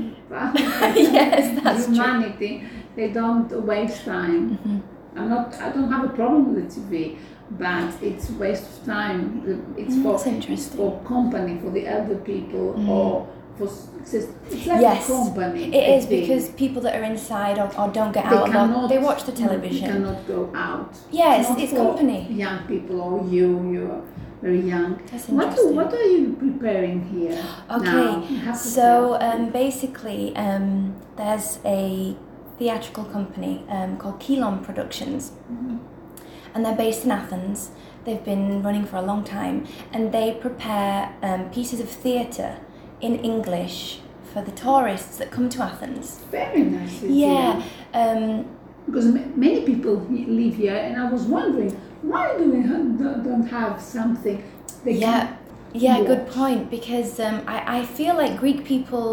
Yes, 1.14 1.62
that's 1.64 1.86
true. 1.88 1.96
They 2.96 3.08
don't 3.10 3.50
waste 3.66 4.06
time. 4.06 4.58
Mhm. 4.66 4.82
I'm 5.18 5.30
not. 5.30 5.54
I 5.62 5.70
don't 5.76 5.92
have 5.92 6.04
a 6.06 6.10
problem 6.10 6.54
with 6.56 6.70
the 6.70 6.82
TV, 6.82 7.18
but 7.60 7.92
it's 8.02 8.30
waste 8.32 8.64
of 8.80 8.86
time. 8.86 9.22
It's 9.78 9.96
Mm, 9.96 10.04
for 10.04 10.52
it's 10.54 10.68
for 10.76 11.00
company 11.04 11.54
for 11.64 11.70
the 11.78 11.84
elder 11.88 12.16
people 12.32 12.66
Mm. 12.78 12.90
or 12.90 13.28
for 13.58 13.68
it's, 14.02 14.14
it's 14.14 14.66
like 14.68 14.82
Yes, 14.82 15.10
a 15.10 15.14
company. 15.14 15.64
It 15.76 16.04
I 16.04 16.10
because 16.10 16.50
people 16.64 16.82
that 16.86 16.96
are 17.00 17.04
inside 17.04 17.60
or, 17.60 17.70
or 17.80 17.88
don't 17.98 18.14
get 18.14 18.30
they 18.30 18.36
out 18.38 18.48
cannot. 18.52 18.90
they 18.90 18.98
watch 19.10 19.22
the 19.26 19.32
television. 19.44 19.86
They 19.88 19.94
cannot 19.94 20.28
go 20.28 20.50
out. 20.56 20.92
Yeah, 21.12 21.40
it's, 21.40 21.50
not 21.50 21.60
it's 21.60 21.72
for 21.74 21.86
company. 21.86 22.20
Young 22.46 22.60
people 22.68 22.98
or 23.02 23.26
you. 23.36 23.48
You're 23.74 24.02
very 24.42 24.62
young. 24.74 24.92
That's 25.12 25.28
What 25.30 25.48
interesting. 25.48 25.76
what 25.76 25.94
are 25.94 26.10
you 26.16 26.24
preparing 26.46 26.98
here? 27.16 27.38
Okay, 27.78 28.08
now? 28.12 28.24
You 28.30 28.38
have 28.48 28.58
to 28.64 28.68
So 28.78 29.18
um, 29.28 29.50
basically, 29.52 30.36
um, 30.36 30.96
there's 31.18 31.60
a 31.66 32.16
theatrical 32.66 33.06
company 33.06 33.54
um, 33.70 33.98
called 33.98 34.20
Kelon 34.26 34.58
Productions, 34.68 35.32
Mhm. 35.52 35.80
and 36.54 36.60
they're 36.64 36.82
based 36.86 37.04
in 37.06 37.12
Athens. 37.12 37.60
They've 38.06 38.24
been 38.34 38.62
running 38.68 38.86
for 38.92 38.98
a 38.98 39.06
long 39.12 39.24
time, 39.24 39.58
and 39.94 40.12
they 40.18 40.28
prepare 40.46 40.98
um, 41.24 41.42
pieces 41.58 41.80
of 41.86 41.90
theatre 42.04 42.54
in 43.08 43.14
English 43.32 44.02
for 44.32 44.42
the 44.48 44.52
tourists 44.52 45.18
that 45.20 45.28
come 45.36 45.48
to 45.56 45.60
Athens. 45.70 46.06
very 46.32 46.64
nice. 46.78 47.02
Yeah, 47.26 47.62
um, 48.02 48.46
Because 48.88 49.08
ma- 49.16 49.32
many 49.48 49.60
people 49.72 49.96
live 50.42 50.56
here, 50.64 50.76
and 50.86 50.94
I 51.04 51.06
was 51.16 51.24
wondering 51.38 51.72
why 52.12 52.26
do 52.38 52.44
we 52.54 52.62
ha- 52.70 53.22
don't 53.30 53.48
have 53.60 53.76
something 53.98 54.38
they 54.84 54.94
Yeah, 55.06 55.20
can 55.20 55.38
yeah, 55.86 55.98
good 56.12 56.24
point. 56.40 56.62
Because 56.78 57.12
um, 57.28 57.38
I, 57.56 57.58
I 57.80 57.86
feel 57.98 58.14
like 58.24 58.34
Greek 58.44 58.60
people 58.74 59.06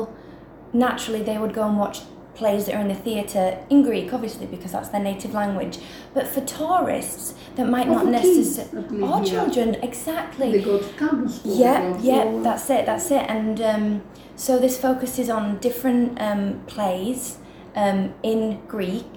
naturally 0.85 1.23
they 1.31 1.39
would 1.43 1.55
go 1.61 1.65
and 1.71 1.77
watch 1.85 1.99
plays 2.39 2.67
that 2.67 2.75
are 2.77 2.81
in 2.81 2.89
the 2.89 2.95
theatre 2.95 3.59
in 3.69 3.83
Greek, 3.83 4.13
obviously 4.15 4.47
because 4.47 4.73
that's 4.73 4.91
their 4.91 5.01
native 5.03 5.35
language. 5.35 5.79
But 6.15 6.27
for 6.29 6.41
tourists 6.43 7.35
that 7.57 7.69
might 7.69 7.89
not 7.89 8.07
necessarily, 8.07 9.03
our 9.03 9.09
live 9.09 9.11
or 9.11 9.19
here. 9.25 9.33
children, 9.35 9.73
They 9.73 9.83
exactly. 9.89 10.61
go 10.63 10.79
to 10.79 10.89
Campion 10.95 11.29
school. 11.29 11.57
Yeah, 11.57 11.99
yeah, 12.01 12.41
that's 12.43 12.71
it, 12.71 12.87
that's 12.87 13.11
it. 13.11 13.25
And 13.29 13.61
um, 13.61 14.03
so 14.37 14.59
this 14.59 14.79
focuses 14.81 15.29
on 15.29 15.59
different 15.59 16.21
um, 16.21 16.61
plays 16.67 17.39
um, 17.75 18.15
in 18.23 18.61
Greek. 18.69 19.11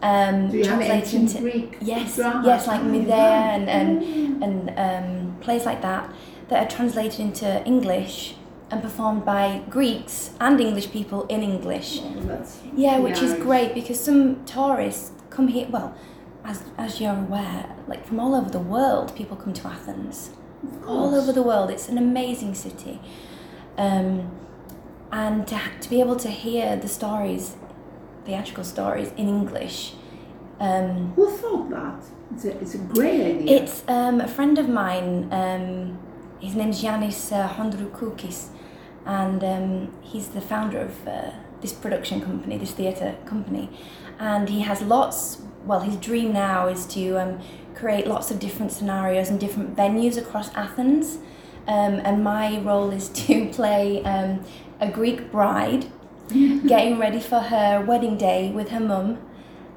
Um, 0.00 0.50
Do 0.50 0.62
translated 0.62 1.14
into- 1.14 1.40
Greek 1.40 1.76
Yes, 1.80 2.14
drama? 2.16 2.46
yes, 2.46 2.66
like 2.68 2.80
Oh, 2.82 2.84
Medea 2.84 3.14
and, 3.56 3.68
and 3.68 4.02
Mm. 4.02 4.44
and 4.44 4.56
um, 4.86 5.36
plays 5.40 5.64
like 5.66 5.80
that 5.82 6.04
that 6.48 6.58
are 6.64 6.70
translated 6.76 7.18
into 7.20 7.48
English 7.66 8.34
and 8.70 8.82
performed 8.82 9.24
by 9.24 9.62
Greeks 9.70 10.30
and 10.40 10.60
English 10.60 10.90
people 10.90 11.24
in 11.26 11.42
English. 11.42 12.00
Well, 12.00 12.46
Yeah, 12.76 12.98
which 12.98 13.22
is 13.22 13.32
great 13.34 13.74
because 13.74 13.98
some 13.98 14.44
tourists 14.44 15.12
come 15.30 15.48
here. 15.48 15.66
Well, 15.70 15.94
as 16.44 16.62
as 16.76 17.00
you're 17.00 17.16
aware, 17.16 17.76
like 17.86 18.06
from 18.06 18.20
all 18.20 18.34
over 18.34 18.50
the 18.50 18.64
world, 18.76 19.14
people 19.16 19.36
come 19.36 19.52
to 19.54 19.68
Athens. 19.68 20.30
All 20.86 21.14
over 21.14 21.32
the 21.32 21.42
world, 21.42 21.70
it's 21.70 21.88
an 21.88 21.98
amazing 21.98 22.54
city, 22.54 23.00
um, 23.76 24.30
and 25.12 25.46
to 25.46 25.58
to 25.80 25.88
be 25.88 26.00
able 26.00 26.16
to 26.16 26.28
hear 26.28 26.76
the 26.76 26.88
stories, 26.88 27.56
theatrical 28.24 28.64
stories 28.64 29.12
in 29.16 29.28
English. 29.28 29.94
Um, 30.60 31.12
Who 31.14 31.30
thought 31.30 31.70
that? 31.70 32.02
It's 32.34 32.44
a, 32.44 32.60
it's 32.60 32.74
a 32.74 32.78
great 32.78 33.20
idea. 33.20 33.62
It's 33.62 33.84
um, 33.88 34.20
a 34.20 34.26
friend 34.28 34.58
of 34.58 34.68
mine. 34.68 35.28
Um, 35.32 35.98
his 36.40 36.54
name's 36.54 36.82
Yanis 36.82 37.32
uh, 37.32 37.46
and 39.08 39.42
um, 39.42 39.92
he's 40.02 40.28
the 40.28 40.40
founder 40.40 40.78
of 40.78 41.08
uh, 41.08 41.30
this 41.62 41.72
production 41.72 42.20
company, 42.20 42.58
this 42.58 42.72
theatre 42.72 43.16
company, 43.24 43.70
and 44.20 44.48
he 44.48 44.60
has 44.60 44.82
lots. 44.82 45.38
Well, 45.64 45.80
his 45.80 45.96
dream 45.96 46.32
now 46.32 46.68
is 46.68 46.86
to 46.88 47.16
um, 47.16 47.40
create 47.74 48.06
lots 48.06 48.30
of 48.30 48.38
different 48.38 48.70
scenarios 48.70 49.30
and 49.30 49.40
different 49.40 49.74
venues 49.74 50.18
across 50.18 50.54
Athens. 50.54 51.18
Um, 51.66 52.00
and 52.04 52.22
my 52.22 52.58
role 52.60 52.90
is 52.90 53.08
to 53.10 53.48
play 53.52 54.02
um, 54.04 54.44
a 54.80 54.90
Greek 54.90 55.32
bride 55.32 55.86
getting 56.28 56.98
ready 56.98 57.20
for 57.20 57.40
her 57.40 57.82
wedding 57.84 58.16
day 58.16 58.50
with 58.50 58.68
her 58.68 58.80
mum. 58.80 59.18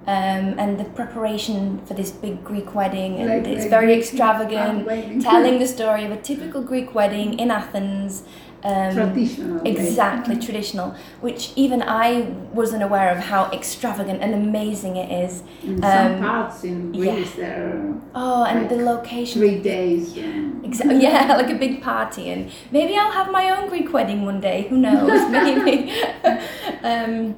Um, 0.08 0.58
and 0.58 0.80
the 0.80 0.86
preparation 0.86 1.86
for 1.86 1.94
this 1.94 2.10
big 2.10 2.44
Greek 2.44 2.74
wedding, 2.74 3.20
and 3.20 3.30
Like- 3.30 3.48
it's 3.48 3.68
very 3.68 3.94
extravagant, 3.94 5.22
telling 5.22 5.60
the 5.60 5.68
story 5.68 6.06
of 6.06 6.12
a 6.12 6.18
typical 6.18 6.64
Greek 6.64 6.96
wedding 6.96 7.38
in 7.40 7.52
Athens. 7.52 8.24
Um, 8.64 8.94
traditional. 8.94 9.66
Exactly, 9.66 10.36
traditional, 10.38 10.94
which 11.20 11.52
even 11.56 11.82
I 11.82 12.22
wasn't 12.54 12.84
aware 12.84 13.10
of 13.12 13.18
how 13.18 13.46
extravagant 13.52 14.22
and 14.22 14.36
amazing 14.36 14.98
it 14.98 15.10
is. 15.26 15.42
In 15.64 15.82
some 15.82 16.14
um, 16.14 16.20
parts 16.20 16.64
in 16.64 16.94
yeah. 16.94 17.16
Greece, 17.16 17.34
there 17.36 17.96
Oh, 18.14 18.44
and 18.44 18.60
Like 18.62 18.70
the 18.70 18.76
location. 18.78 19.42
three 19.42 19.60
days. 19.60 20.16
um, 20.18 20.62
Exactly. 20.64 21.02
Yeah, 21.02 21.36
like 21.38 21.50
a 21.50 21.56
big 21.56 21.82
party, 21.82 22.30
and 22.30 22.52
maybe 22.72 22.96
I'll 22.96 23.12
have 23.12 23.32
my 23.32 23.50
own 23.50 23.68
Greek 23.70 23.92
wedding 23.92 24.26
one 24.26 24.40
day. 24.40 24.68
Who 24.70 24.78
knows? 24.78 25.30
Maybe. 25.40 25.92
um, 26.84 27.36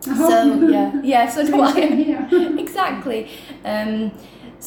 so 0.00 0.68
yeah, 0.68 1.00
yeah. 1.02 1.28
So 1.28 1.44
do 1.46 1.60
I. 1.60 1.72
exactly. 2.58 3.28
Um, 3.64 4.12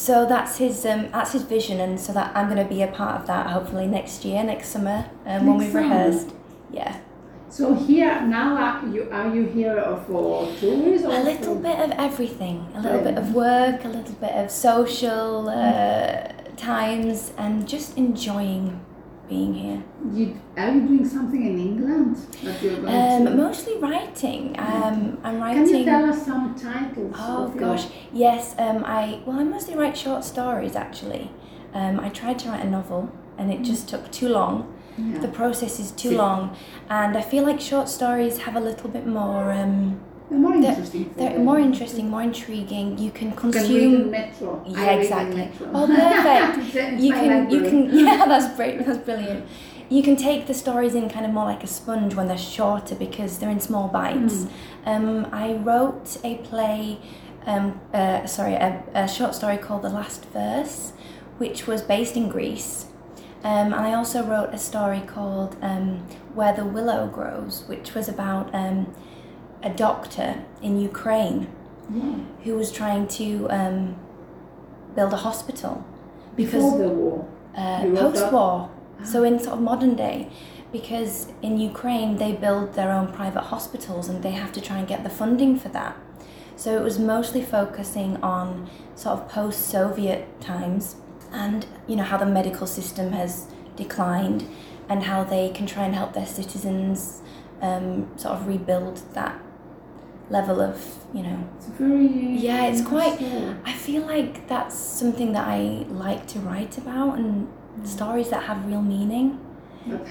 so 0.06 0.14
that's 0.34 0.54
his 0.64 0.86
um, 0.86 1.02
that's 1.12 1.32
his 1.34 1.44
vision, 1.56 1.80
and 1.86 2.00
so 2.00 2.14
that 2.14 2.28
I'm 2.38 2.48
going 2.54 2.64
to 2.68 2.72
be 2.76 2.82
a 2.84 2.88
part 3.00 3.20
of 3.20 3.28
that. 3.28 3.48
Hopefully 3.48 3.88
next 3.88 4.24
year, 4.26 4.44
next 4.44 4.68
summer, 4.70 5.00
um, 5.26 5.46
when 5.48 5.58
we've 5.58 5.72
summer. 5.72 5.82
rehearsed. 5.90 6.30
Yeah, 6.72 6.94
So 7.50 7.74
here 7.74 8.16
now, 8.22 8.50
are 8.66 8.88
you 8.94 9.02
are 9.12 9.30
you 9.36 9.44
here 9.58 9.78
for 10.08 10.46
tourism? 10.60 11.10
a 11.12 11.20
or 11.20 11.24
little 11.32 11.56
for- 11.56 11.62
bit 11.70 11.80
of 11.86 11.92
everything. 12.08 12.58
A 12.76 12.82
little 12.86 13.04
bit 13.10 13.18
of 13.18 13.34
work, 13.34 13.86
a 13.86 13.88
little 13.98 14.18
bit 14.26 14.34
of 14.42 14.52
social 14.52 15.50
uh, 15.50 16.28
times, 16.58 17.32
and 17.38 17.54
just 17.68 17.98
enjoying 17.98 18.66
being 19.28 19.54
here. 19.54 19.84
You, 20.14 20.40
are 20.58 20.72
you 20.74 20.82
doing 20.88 21.08
something 21.08 21.46
in 21.46 21.60
England 21.60 22.16
that 22.44 22.62
you're 22.62 22.78
going 22.82 22.88
Um, 22.96 23.26
to? 23.26 23.32
mostly 23.36 23.76
writing. 23.78 24.56
Um, 24.58 25.18
I'm 25.24 25.40
writing. 25.42 25.66
Can 25.66 25.76
you 25.76 25.86
tell 25.86 26.06
us 26.10 26.26
some 26.26 26.56
titles? 26.56 27.16
Oh 27.20 27.46
of 27.46 27.56
your- 27.56 27.64
gosh, 27.76 27.88
yes. 28.14 28.56
Um, 28.58 28.84
I 28.86 29.20
well, 29.26 29.40
I 29.40 29.44
mostly 29.44 29.76
write 29.76 29.98
short 29.98 30.24
stories 30.24 30.76
actually. 30.76 31.30
Um, 31.74 32.00
I 32.00 32.10
tried 32.10 32.40
to 32.40 32.50
write 32.50 32.64
a 32.66 32.70
novel, 32.70 33.10
and 33.38 33.52
it 33.52 33.62
just 33.64 33.90
took 33.90 34.10
too 34.12 34.30
long. 34.30 34.74
Yeah. 34.98 35.20
The 35.20 35.28
process 35.28 35.80
is 35.80 35.92
too 35.92 36.18
long, 36.18 36.56
and 36.90 37.16
I 37.16 37.22
feel 37.22 37.44
like 37.44 37.60
short 37.62 37.88
stories 37.90 38.40
have 38.40 38.56
a 38.56 38.60
little 38.60 38.90
bit 38.90 39.06
more. 39.06 39.52
Um, 39.52 40.00
They're 40.30 40.40
more 40.40 40.52
they're- 40.60 40.70
interesting. 40.72 41.14
they're 41.16 41.34
them. 41.34 41.46
more 41.46 41.60
interesting, 41.60 42.10
more 42.10 42.22
intriguing. 42.22 42.98
You 42.98 43.12
can 43.12 43.32
consume. 43.32 44.12
Metro. 44.12 44.64
Yeah, 44.68 44.82
I 44.82 44.94
exactly. 44.96 45.36
Metro. 45.38 45.70
Oh, 45.74 45.88
perfect. 45.88 46.76
You 47.00 47.14
can 47.14 47.50
you 47.50 47.62
can 47.62 47.98
yeah 47.98 48.26
that's 48.32 48.56
great 48.56 48.86
that's 48.86 48.98
brilliant. 49.00 49.46
You 49.90 50.04
can 50.04 50.18
take 50.18 50.48
the 50.48 50.54
stories 50.54 50.96
in 50.96 51.10
kind 51.10 51.26
of 51.26 51.32
more 51.32 51.46
like 51.46 51.64
a 51.64 51.68
sponge 51.68 52.14
when 52.14 52.28
they're 52.28 52.38
shorter 52.38 52.94
because 52.94 53.40
they're 53.40 53.50
in 53.50 53.62
small 53.62 53.88
bites. 53.88 54.44
Hmm. 54.44 54.90
Um, 54.90 55.28
I 55.32 55.54
wrote 55.54 56.18
a 56.26 56.36
play, 56.40 57.00
um, 57.46 57.80
uh, 57.94 58.26
sorry, 58.28 58.56
a, 58.56 58.84
a 58.94 59.08
short 59.08 59.34
story 59.34 59.56
called 59.58 59.84
The 59.84 59.90
Last 59.90 60.26
Verse, 60.26 60.92
which 61.38 61.68
was 61.68 61.82
based 61.82 62.18
in 62.18 62.28
Greece. 62.28 62.88
Um, 63.46 63.68
and 63.68 63.76
I 63.76 63.94
also 63.94 64.24
wrote 64.24 64.50
a 64.54 64.58
story 64.58 65.02
called 65.08 65.56
um, 65.62 66.00
Where 66.34 66.54
the 66.54 66.66
Willow 66.66 67.08
Grows, 67.08 67.64
which 67.68 67.94
was 67.94 68.10
about 68.10 68.54
um, 68.54 68.94
a 69.70 69.72
doctor 69.88 70.30
in 70.68 70.74
Ukraine 70.92 71.40
Yeah. 71.90 72.16
who 72.44 72.52
was 72.62 72.70
trying 72.80 73.06
to 73.20 73.28
um, 73.60 73.78
build 74.96 75.12
a 75.20 75.22
hospital 75.28 75.74
because 76.42 76.64
Before 76.66 76.78
the 76.86 76.90
war. 77.02 77.18
uh, 77.62 77.82
wrote 77.86 77.94
that? 77.94 78.02
post-war, 78.04 78.56
so 79.12 79.18
in 79.30 79.34
sort 79.46 79.56
of 79.58 79.62
modern 79.72 79.96
day, 80.08 80.18
because 80.78 81.14
in 81.48 81.54
Ukraine 81.72 82.10
they 82.24 82.32
build 82.46 82.68
their 82.80 82.92
own 82.98 83.08
private 83.20 83.46
hospitals 83.54 84.04
and 84.10 84.18
they 84.26 84.36
have 84.44 84.52
to 84.58 84.62
try 84.68 84.78
and 84.82 84.88
get 84.94 85.02
the 85.08 85.14
funding 85.22 85.54
for 85.64 85.70
that. 85.80 85.94
So 86.62 86.70
it 86.80 86.84
was 86.90 86.98
mostly 87.16 87.44
focusing 87.58 88.12
on 88.36 88.48
sort 89.04 89.14
of 89.18 89.30
post-Soviet 89.38 90.22
times 90.52 90.84
and 91.44 91.60
you 91.90 91.96
know 91.98 92.08
how 92.12 92.18
the 92.24 92.26
medical 92.40 92.68
system 92.80 93.08
has 93.22 93.32
declined 93.84 94.42
and 94.90 95.00
how 95.12 95.20
they 95.34 95.46
can 95.58 95.66
try 95.74 95.84
and 95.88 95.94
help 96.02 96.12
their 96.20 96.26
citizens 96.40 97.22
um, 97.68 97.90
sort 98.22 98.34
of 98.38 98.48
rebuild 98.54 98.96
that 99.18 99.34
level 100.30 100.60
of 100.62 100.76
you 101.14 101.24
know 101.24 101.40
It's 101.58 101.68
very. 101.68 102.08
Yeah, 102.48 102.66
it's 102.66 102.82
quite- 102.82 103.20
I 103.66 103.74
feel 103.74 104.04
like 104.06 104.48
that's 104.48 104.76
something 104.76 105.32
that 105.34 105.48
I 105.48 105.86
like 105.90 106.28
to 106.34 106.40
write 106.40 106.78
about 106.78 107.18
and 107.18 107.48
stories 107.84 108.30
that 108.30 108.44
have 108.44 108.66
real 108.68 108.82
meaning. 108.82 109.40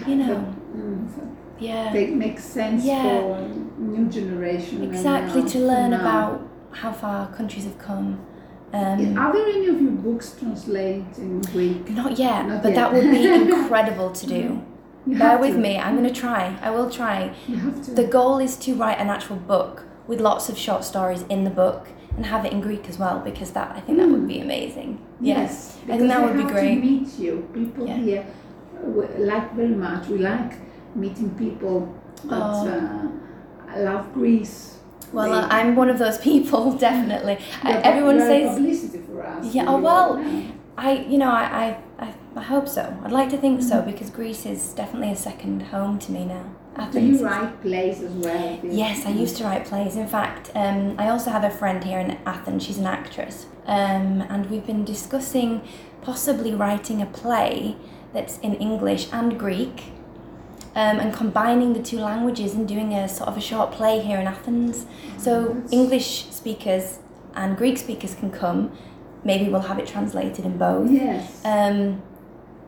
You 0.07 0.17
know. 0.17 0.35
that, 0.35 0.77
mm, 0.77 1.09
Yeah. 1.59 1.93
they 1.93 2.07
make 2.07 2.39
sense 2.39 2.83
Yeah. 2.85 3.03
for 3.03 3.41
new 3.79 4.07
generation. 4.09 4.83
Exactly 4.83 5.43
now- 5.43 5.49
to 5.49 5.59
learn 5.59 5.93
about 5.93 6.41
how 6.71 6.93
far 6.93 7.27
countries 7.39 7.65
have 7.65 7.79
come. 7.79 8.19
Um, 8.73 9.17
Are 9.19 9.33
there 9.35 9.47
any 9.57 9.67
of 9.69 9.81
your 9.81 9.93
books 10.07 10.35
translated 10.39 11.19
in 11.19 11.41
Greek? 11.53 11.91
not 11.91 12.19
yet, 12.19 12.47
Not 12.49 12.63
but 12.63 12.71
yet. 12.73 12.77
that 12.77 12.93
would 12.95 13.11
be 13.11 13.27
incredible 13.43 14.11
to 14.11 14.27
do. 14.27 14.61
You 15.07 15.19
Bear 15.19 15.39
with 15.39 15.53
to. 15.55 15.59
me. 15.67 15.79
I'm 15.79 15.95
going 15.97 16.09
to 16.13 16.21
try. 16.27 16.57
I 16.63 16.71
will 16.71 16.91
try. 16.91 17.31
You 17.47 17.57
have 17.57 17.81
to. 17.85 17.91
The 17.93 18.05
goal 18.19 18.39
is 18.39 18.57
to 18.65 18.75
write 18.75 18.99
an 18.99 19.09
actual 19.09 19.37
book 19.37 19.85
with 20.07 20.21
lots 20.21 20.49
of 20.49 20.57
short 20.59 20.85
stories 20.85 21.23
in 21.29 21.45
the 21.45 21.51
book 21.51 21.89
and 22.17 22.27
have 22.27 22.45
it 22.45 22.53
in 22.53 22.61
Greek 22.61 22.89
as 22.89 22.99
well 22.99 23.19
because 23.21 23.51
that 23.53 23.73
I 23.77 23.81
think 23.81 23.99
that 23.99 24.09
would 24.09 24.27
be 24.27 24.41
amazing. 24.41 24.99
Yes, 25.21 25.79
I 25.85 25.97
think 25.99 26.09
that 26.09 26.23
would 26.25 26.37
be 26.37 26.51
great. 26.51 26.75
To 26.77 26.81
meet 26.81 27.19
you, 27.19 27.49
people 27.53 27.87
Yeah. 27.87 27.97
here 27.97 28.27
we 28.83 29.07
like 29.19 29.55
very 29.55 29.75
much. 29.75 30.09
We 30.09 30.19
like 30.19 30.53
meeting 30.95 31.31
people 31.31 31.95
that 32.25 32.41
Oh. 32.43 32.69
uh, 32.69 33.81
love 33.81 34.13
Greece. 34.15 34.79
Well, 35.13 35.27
They- 35.31 35.33
uh, 35.33 35.49
I'm 35.51 35.77
one 35.77 35.89
of 35.91 35.99
those 35.99 36.19
people, 36.31 36.73
definitely. 36.73 37.39
You're- 37.65 37.81
everyone 37.83 38.19
says 38.21 38.55
publicity 38.55 38.99
for 39.11 39.27
us. 39.27 39.55
Yeah, 39.55 39.65
oh, 39.69 39.79
well, 39.79 40.21
yeah. 40.21 40.43
I, 40.79 40.93
you 41.09 41.17
know, 41.19 41.31
I, 41.31 41.77
I, 41.99 42.09
I, 42.37 42.43
hope 42.43 42.69
so. 42.69 42.95
I'd 43.05 43.13
like 43.13 43.31
to 43.31 43.39
think 43.39 43.61
Mm. 43.61 43.65
so 43.65 43.83
because 43.83 44.11
Greece 44.11 44.45
is 44.45 44.73
definitely 44.75 45.11
a 45.11 45.17
second 45.17 45.63
home 45.63 45.99
to 46.01 46.13
me 46.13 46.25
now. 46.27 46.45
Do 46.93 47.01
you 47.01 47.25
write 47.25 47.61
plays 47.63 48.03
as 48.03 48.13
well? 48.13 48.61
Yes, 48.63 49.07
I 49.07 49.11
used 49.11 49.37
to 49.39 49.45
write 49.45 49.65
plays. 49.65 49.97
In 49.97 50.07
fact, 50.07 50.51
um, 50.55 50.95
I 50.99 51.09
also 51.09 51.31
have 51.31 51.45
a 51.45 51.51
friend 51.51 51.83
here 51.83 51.99
in 51.99 52.19
Athens. 52.27 52.63
She's 52.65 52.79
an 52.79 52.87
actress, 52.87 53.47
um, 53.67 54.23
and 54.29 54.49
we've 54.51 54.67
been 54.67 54.85
discussing 54.85 55.63
possibly 56.03 56.55
writing 56.55 57.01
a 57.03 57.07
play 57.07 57.77
that's 58.13 58.39
in 58.39 58.55
English 58.55 59.09
and 59.13 59.39
Greek, 59.39 59.85
um, 60.75 61.01
and 61.01 61.15
combining 61.15 61.73
the 61.73 61.83
two 61.83 61.99
languages 61.99 62.55
and 62.55 62.69
doing 62.69 62.93
a 62.93 63.09
sort 63.09 63.29
of 63.29 63.37
a 63.37 63.41
short 63.41 63.73
play 63.73 64.01
here 64.01 64.19
in 64.19 64.27
Athens. 64.27 64.87
So 65.19 65.47
That's- 65.47 65.73
English 65.73 66.27
speakers 66.31 66.99
and 67.35 67.57
Greek 67.57 67.79
speakers 67.79 68.15
can 68.15 68.31
come. 68.31 68.71
Maybe 69.25 69.49
we'll 69.51 69.63
have 69.63 69.79
it 69.79 69.87
translated 69.87 70.45
in 70.45 70.57
both. 70.59 70.91
Yes. 70.91 71.41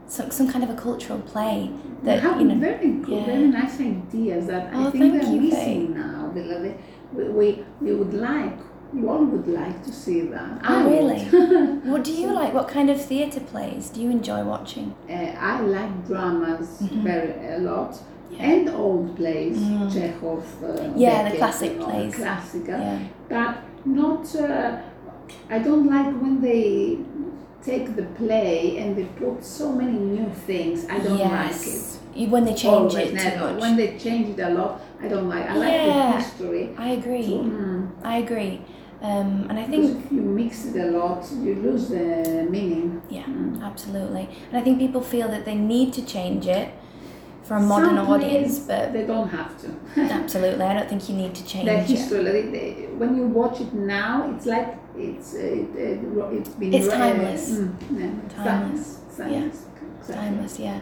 Some 0.09 0.31
some 0.31 0.49
kind 0.51 0.65
of 0.65 0.71
a 0.71 0.75
cultural 0.75 1.21
play 1.21 1.71
that 2.03 2.23
you 2.41 2.45
know. 2.49 2.55
very 2.55 2.91
good, 3.07 3.09
yeah. 3.21 3.27
very 3.27 3.49
nice 3.49 3.79
ideas 3.81 4.47
that 4.47 4.73
I 4.75 4.87
Oh, 4.87 4.91
think 4.91 5.05
thank 5.05 5.23
they're 5.23 5.33
you, 5.35 5.41
missing 5.43 5.95
now. 5.95 6.31
We, 6.35 6.41
we, 7.15 7.25
we, 7.39 7.65
we 7.81 7.95
would 7.95 8.15
like, 8.15 8.59
all 9.07 9.25
would 9.33 9.47
like 9.49 9.83
to 9.85 9.93
see 9.93 10.21
that. 10.35 10.61
Oh, 10.65 10.77
I 10.77 10.91
really? 10.91 11.21
What 11.93 12.05
do 12.05 12.13
you 12.13 12.29
like? 12.33 12.55
What 12.55 12.69
kind 12.69 12.89
of 12.89 12.99
theatre 13.05 13.41
plays 13.41 13.91
do 13.91 14.01
you 14.01 14.11
enjoy 14.11 14.43
watching? 14.45 14.95
Uh, 15.11 15.13
I 15.51 15.61
like 15.61 16.07
dramas 16.07 16.69
Mhm. 16.83 17.03
very 17.11 17.33
a 17.57 17.59
lot 17.71 17.93
Yeah. 18.31 18.51
and 18.51 18.69
old 18.71 19.07
plays, 19.17 19.59
Mm. 19.59 19.93
Chekhov. 19.93 20.45
Uh, 20.63 20.93
Yeah, 20.97 21.29
the 21.29 21.37
classic 21.37 21.73
you 21.73 21.79
know, 21.81 21.87
plays. 21.87 22.15
Classical, 22.15 22.79
Yeah. 22.81 22.99
but 23.29 23.55
not. 23.85 24.25
Uh, 24.35 24.79
I 25.51 25.59
don't 25.67 25.87
like 25.97 26.11
when 26.23 26.41
they 26.41 26.99
take 27.63 27.97
the 27.97 28.03
play 28.21 28.79
and 28.79 28.97
they 28.97 29.05
put 29.05 29.45
so 29.45 29.73
many 29.73 29.99
new 29.99 30.31
things. 30.47 30.87
I 30.89 30.99
don't 30.99 31.19
like 31.19 31.51
it. 31.51 31.67
yes. 31.67 31.99
When 32.15 32.45
they 32.45 32.55
change 32.55 32.65
Always, 32.95 32.97
it 32.97 33.15
never. 33.15 33.37
too 33.37 33.53
much. 33.53 33.61
When 33.61 33.77
they 33.77 33.99
change 33.99 34.39
it 34.39 34.43
a 34.43 34.51
lot, 34.51 34.81
I 35.01 35.09
don't 35.09 35.29
like. 35.29 35.49
I 35.49 35.57
like 35.57 35.73
the 35.87 36.13
history. 36.21 36.75
I 36.77 36.89
agree. 36.91 37.27
Mm. 37.29 37.91
I 38.03 38.19
agree. 38.19 38.61
Um, 39.01 39.47
and 39.49 39.57
I 39.61 39.65
think, 39.65 40.05
if 40.05 40.11
you 40.13 40.23
mix 40.23 40.65
it 40.67 40.77
a 40.77 40.91
lot, 40.99 41.25
you 41.33 41.55
lose 41.55 41.89
the 41.89 42.47
meaning. 42.51 43.01
yeah, 43.09 43.23
Mm. 43.25 43.63
absolutely. 43.63 44.29
And 44.49 44.57
I 44.59 44.63
think 44.63 44.79
people 44.81 45.01
feel 45.01 45.29
that 45.29 45.45
they 45.45 45.55
need 45.55 45.93
to 45.93 46.03
change 46.05 46.49
it 46.49 46.71
for 47.45 47.55
a 47.55 47.61
modern 47.61 47.95
Some 47.97 48.09
audience, 48.09 48.59
but 48.59 48.93
they 48.93 49.05
don't 49.07 49.29
have 49.29 49.53
to. 49.63 49.69
absolutely, 50.01 50.65
I 50.65 50.75
don't 50.75 50.89
think 50.89 51.09
you 51.09 51.15
need 51.15 51.35
to 51.37 51.45
change 51.47 51.67
the 51.67 51.79
it. 51.79 51.85
history. 51.87 52.23
they- 52.55 52.89
when 52.99 53.17
you 53.17 53.27
watch 53.29 53.61
it 53.61 53.73
now, 53.73 54.29
it's 54.35 54.47
like 54.47 54.75
it's 54.99 55.35
uh, 55.35 55.39
it, 55.39 55.69
it, 55.77 56.01
it's 56.39 56.49
been 56.51 56.75
It's 56.75 56.89
timeless. 56.89 57.51
mm, 57.51 57.75
yeah, 57.99 58.11
Timeless. 58.45 59.01
timeless. 59.17 59.17
timeless. 59.17 59.65
Exactly. 60.01 60.15
Timeless, 60.15 60.59
yeah. 60.59 60.81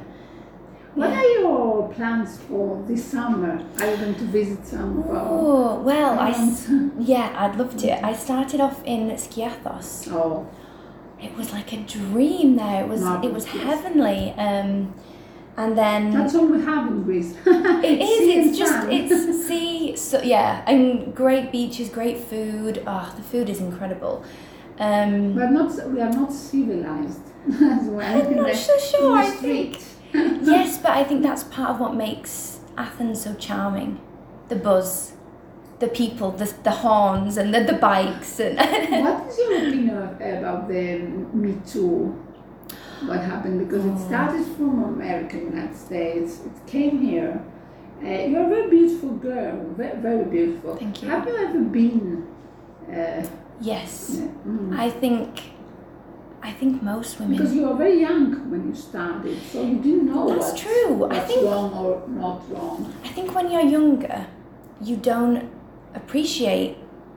What 0.94 1.11
Yeah. 1.11 1.18
are 1.20 1.40
your 1.40 1.88
plans 1.94 2.38
for 2.48 2.83
this 2.88 3.05
summer? 3.05 3.52
Are 3.81 3.90
you 3.90 3.96
going 3.96 4.14
to 4.14 4.24
visit 4.24 4.66
some? 4.66 5.05
Oh, 5.09 5.81
well, 5.81 6.18
I, 6.18 6.31
yeah, 6.98 7.35
I'd 7.37 7.57
love 7.57 7.76
to. 7.79 8.07
I 8.07 8.14
started 8.14 8.61
off 8.61 8.83
in 8.85 9.11
Skiathos. 9.11 10.11
oh, 10.12 10.46
It 11.22 11.37
was 11.37 11.52
like 11.52 11.72
a 11.72 11.79
dream 11.83 12.57
there. 12.57 12.83
It 12.85 12.88
was 12.88 13.02
it 13.22 13.33
was 13.33 13.44
heavenly. 13.46 14.33
Um, 14.38 14.94
and 15.57 15.77
then 15.77 16.11
that's 16.11 16.35
all 16.35 16.47
we 16.47 16.61
have 16.64 16.87
in 16.88 17.03
Greece. 17.03 17.35
It 17.47 18.01
is. 18.01 18.49
It's 18.49 18.59
just 18.59 18.88
it's 18.88 19.47
sea. 19.49 19.97
So 19.97 20.21
yeah, 20.23 20.62
and 20.66 21.14
great 21.14 21.51
beaches, 21.53 21.88
great 21.88 22.19
food. 22.19 22.83
Oh, 22.87 23.12
the 23.16 23.23
food 23.23 23.49
is 23.49 23.61
incredible. 23.61 24.25
Um, 24.79 25.35
But 25.35 25.51
not 25.53 25.71
we 25.90 26.01
are 26.01 26.11
not 26.12 26.33
civilized 26.33 27.23
as 27.49 27.85
well. 27.88 28.23
I'm 28.23 28.37
not 28.37 28.55
so 28.55 28.77
sure. 28.79 29.16
I 29.16 29.27
think 29.27 29.79
yes, 30.12 30.79
but 30.79 30.92
I 30.92 31.05
think 31.05 31.23
that's 31.23 31.45
part 31.45 31.71
of 31.71 31.81
what 31.81 31.95
makes 31.95 32.61
Athens 32.77 33.23
so 33.23 33.35
charming. 33.35 33.99
The 34.49 34.57
buzz, 34.57 35.12
the 35.79 35.88
people, 35.88 36.31
the 36.33 36.53
the 36.62 36.71
horns, 36.71 37.37
and 37.38 37.53
the, 37.55 37.61
the 37.61 37.79
bikes, 37.79 38.38
and 38.40 38.57
What 38.59 39.27
is 39.29 39.38
your 39.38 39.57
opinion 39.59 39.99
about 40.38 40.69
the 40.69 40.99
Me 41.33 41.55
Too? 41.66 42.14
What 43.05 43.21
happened? 43.21 43.59
Because 43.69 43.85
it 43.85 43.93
Oh. 43.95 44.07
started 44.09 44.45
from 44.57 44.85
America, 44.85 45.37
United 45.37 45.77
States. 45.77 46.41
It 46.47 46.67
came 46.67 46.99
here. 46.99 47.41
Uh, 48.03 48.09
you're 48.29 48.45
a 48.45 48.49
very 48.49 48.69
beautiful 48.71 49.11
girl, 49.11 49.57
very, 49.77 49.97
very 49.99 50.25
beautiful. 50.25 50.77
Thank 50.77 51.03
you. 51.03 51.09
Have 51.09 51.27
you 51.27 51.37
ever 51.37 51.61
been? 51.61 52.27
Uh, 52.91 53.23
yes, 53.61 54.21
mm, 54.47 54.79
I 54.79 54.91
think. 54.91 55.29
I 56.43 56.53
think 56.53 56.81
most 56.83 57.19
women. 57.19 57.37
because 57.37 57.53
you 57.57 57.63
were 57.67 57.75
very 57.75 57.99
young 58.01 58.51
when 58.51 58.69
you 58.69 58.75
started, 58.75 59.37
so 59.51 59.63
you 59.63 59.77
didn't 59.87 60.07
know 60.07 60.29
That's 60.29 60.51
what's, 60.53 60.61
true. 60.61 61.05
I 61.11 61.19
think- 61.19 61.43
wrong 61.45 61.73
or 61.75 62.03
not 62.09 62.39
wrong. 62.53 62.93
I 63.05 63.09
think 63.09 63.35
when 63.35 63.51
you're 63.51 63.69
younger, 63.79 64.27
you 64.81 64.95
don't 64.97 65.49
appreciate 65.95 66.77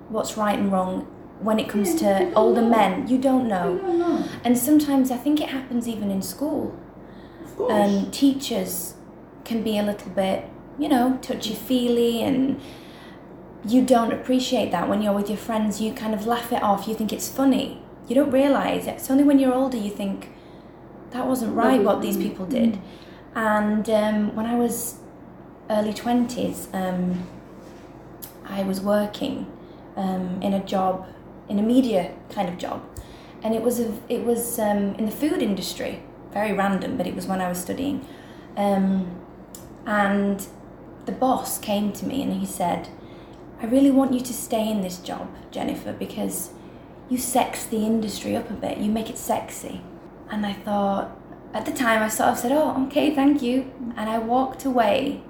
what's 0.10 0.36
right 0.36 0.58
and 0.58 0.72
wrong 0.72 1.06
when 1.40 1.60
it 1.60 1.70
comes 1.70 1.96
to 1.96 2.34
older 2.34 2.62
men. 2.62 3.08
You 3.08 3.18
don't 3.18 3.48
know. 3.48 3.80
And 4.44 4.58
sometimes 4.58 5.12
I 5.12 5.18
think 5.18 5.40
it 5.42 5.50
happens 5.50 5.88
even 5.88 6.12
in 6.12 6.22
school. 6.22 6.78
Um, 7.70 8.10
teachers 8.12 8.96
can 9.44 9.64
be 9.64 9.78
a 9.78 9.84
little 9.84 10.12
bit, 10.12 10.50
you 10.78 10.88
know, 10.88 11.18
touchy 11.22 11.54
feely 11.54 12.22
and 12.22 12.62
you 13.66 13.84
don't 13.86 14.14
appreciate 14.14 14.72
that 14.72 14.88
when 14.88 15.02
you're 15.02 15.14
with 15.14 15.30
your 15.30 15.38
friends. 15.38 15.82
You 15.82 15.94
kind 15.94 16.14
of 16.14 16.26
laugh 16.26 16.52
it 16.54 16.64
off. 16.64 16.88
You 16.88 16.96
think 16.96 17.12
it's 17.12 17.28
funny. 17.28 17.82
You 18.08 18.16
don't 18.16 18.32
realise 18.32 18.86
it. 18.86 18.92
It's 18.92 19.10
only 19.12 19.24
when 19.24 19.40
you're 19.40 19.54
older 19.54 19.78
you 19.78 19.92
think 19.92 20.30
that 21.12 21.28
wasn't 21.28 21.56
right 21.56 21.82
what 21.82 22.02
these 22.02 22.18
people 22.18 22.46
did. 22.46 22.80
And 23.36 23.90
um, 23.90 24.36
when 24.36 24.46
I 24.46 24.56
was 24.56 25.00
early 25.70 25.94
20s, 25.94 26.74
um, 26.74 27.28
I 28.46 28.64
was 28.64 28.82
working 28.82 29.52
um, 29.96 30.42
in 30.42 30.54
a 30.54 30.64
job, 30.64 31.08
in 31.50 31.60
a 31.60 31.64
media 31.64 32.14
kind 32.30 32.48
of 32.48 32.58
job. 32.58 32.84
And 33.42 33.56
it 33.56 33.62
was, 33.62 33.80
a, 33.80 33.94
it 34.08 34.24
was 34.24 34.60
um, 34.60 34.96
in 34.96 35.06
the 35.06 35.12
food 35.12 35.42
industry, 35.42 36.04
very 36.32 36.54
random, 36.54 36.98
but 36.98 37.08
it 37.08 37.16
was 37.16 37.26
when 37.26 37.42
I 37.42 37.50
was 37.50 37.60
studying. 37.60 38.06
Um, 38.56 39.20
and 39.86 40.46
the 41.06 41.12
boss 41.12 41.58
came 41.58 41.92
to 41.94 42.06
me 42.06 42.22
and 42.22 42.34
he 42.34 42.46
said, 42.46 42.90
I 43.62 43.66
really 43.66 43.92
want 43.92 44.14
you 44.14 44.22
to 44.22 44.34
stay 44.34 44.70
in 44.70 44.82
this 44.82 44.98
job, 44.98 45.28
Jennifer, 45.52 45.92
because 45.92 46.52
you 47.10 47.18
sex 47.18 47.66
the 47.66 47.78
industry 47.78 48.36
up 48.36 48.50
a 48.50 48.54
bit, 48.54 48.78
you 48.78 48.92
make 48.92 49.10
it 49.10 49.18
sexy. 49.18 49.82
And 50.30 50.46
I 50.46 50.54
thought, 50.54 51.18
at 51.54 51.66
the 51.66 51.72
time, 51.72 52.04
I 52.04 52.08
sort 52.08 52.30
of 52.30 52.38
said, 52.38 52.52
Oh, 52.52 52.86
okay, 52.88 53.14
thank 53.14 53.42
you. 53.42 53.72
And 53.98 54.10
I 54.10 54.20
walked 54.20 54.66
away 54.66 55.24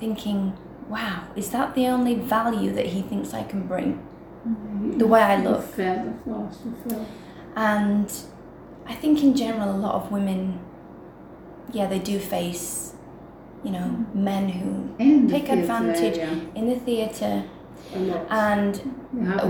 thinking, 0.00 0.58
Wow, 0.88 1.28
is 1.36 1.50
that 1.50 1.74
the 1.74 1.86
only 1.86 2.16
value 2.16 2.72
that 2.72 2.86
he 2.86 3.02
thinks 3.02 3.32
I 3.32 3.44
can 3.44 3.66
bring? 3.66 4.04
The 4.98 5.06
way 5.06 5.20
I 5.22 5.36
look. 5.42 5.62
felt, 5.62 6.06
of 6.08 6.24
course. 6.24 6.58
And 7.56 8.12
I 8.86 8.94
think 8.94 9.22
in 9.22 9.34
general, 9.36 9.70
a 9.70 9.78
lot 9.78 9.94
of 9.94 10.10
women, 10.10 10.58
yeah, 11.72 11.86
they 11.86 11.98
do 11.98 12.18
face, 12.18 12.94
you 13.64 13.70
know, 13.70 14.06
men 14.14 14.48
who 14.48 14.94
In 14.98 15.26
the 15.26 15.32
Take 15.34 15.46
theatre 15.46 15.60
advantage. 15.62 16.18
area, 16.18 16.40
in 16.54 16.68
the 16.68 16.76
theatre 16.76 17.44
and 18.30 18.80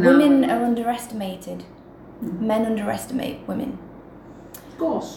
women 0.04 0.50
are 0.50 0.64
underestimated. 0.64 1.64
Mhm. 2.22 2.40
Men 2.40 2.66
underestimate 2.66 3.38
women. 3.46 3.78
Of 4.68 4.78
course, 4.78 5.10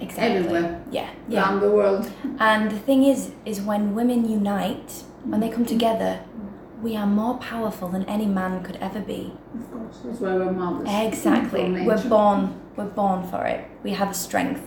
Exactly. 0.00 0.36
Everywhere. 0.38 0.80
Yeah, 0.90 1.08
yeah. 1.28 1.40
around 1.42 1.60
the 1.60 1.70
world. 1.70 2.10
And 2.38 2.70
the 2.70 2.78
thing 2.78 3.04
is, 3.04 3.30
is 3.46 3.60
when 3.62 3.94
women 3.94 4.28
unite, 4.28 5.04
when 5.24 5.40
they 5.40 5.48
come 5.48 5.64
together, 5.64 6.20
we 6.84 6.92
are 7.00 7.06
more 7.06 7.34
powerful 7.38 7.88
than 7.94 8.04
any 8.16 8.26
man 8.26 8.62
could 8.66 8.76
ever 8.88 9.00
be. 9.00 9.32
Of 9.58 9.64
course, 9.72 9.96
that's 10.04 10.20
why 10.20 10.34
we're 10.40 10.52
mothers. 10.52 10.88
Exactly. 11.08 11.64
We're 11.88 12.08
born 12.16 12.40
we're 12.76 12.92
born 13.02 13.20
for 13.30 13.42
it. 13.54 13.62
We 13.84 13.90
have 14.00 14.10
a 14.10 14.18
strength. 14.26 14.64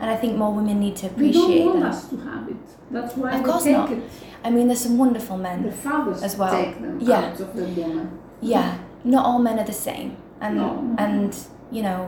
And 0.00 0.10
I 0.14 0.16
think 0.20 0.36
more 0.42 0.52
women 0.58 0.78
need 0.80 0.96
to 0.96 1.06
They 1.08 1.12
appreciate 1.14 1.58
don't 1.64 1.66
want 1.68 1.80
that. 1.80 1.94
us 1.94 2.08
to 2.10 2.16
have 2.30 2.44
it. 2.54 2.64
That's 2.90 3.16
why 3.16 3.30
Of 3.36 3.42
course 3.48 3.64
take 3.64 3.76
not. 3.76 3.90
it. 3.92 4.02
I 4.44 4.50
mean 4.54 4.66
there's 4.68 4.80
some 4.88 4.98
wonderful 5.04 5.36
The 5.38 5.42
men. 5.48 5.70
fathers 5.72 6.22
As 6.22 6.36
well. 6.36 6.52
take 6.60 6.74
them 6.80 6.98
Yeah. 7.00 7.20
out 7.30 7.40
of 7.40 7.50
the 7.56 7.64
woman. 7.80 8.18
Yeah. 8.42 8.68
Not 9.04 9.24
all 9.28 9.38
men 9.48 9.58
are 9.58 9.68
the 9.74 9.80
same. 9.90 10.10
And 10.40 10.56
no. 10.56 10.94
and 10.98 11.30
you 11.76 11.82
know 11.88 12.00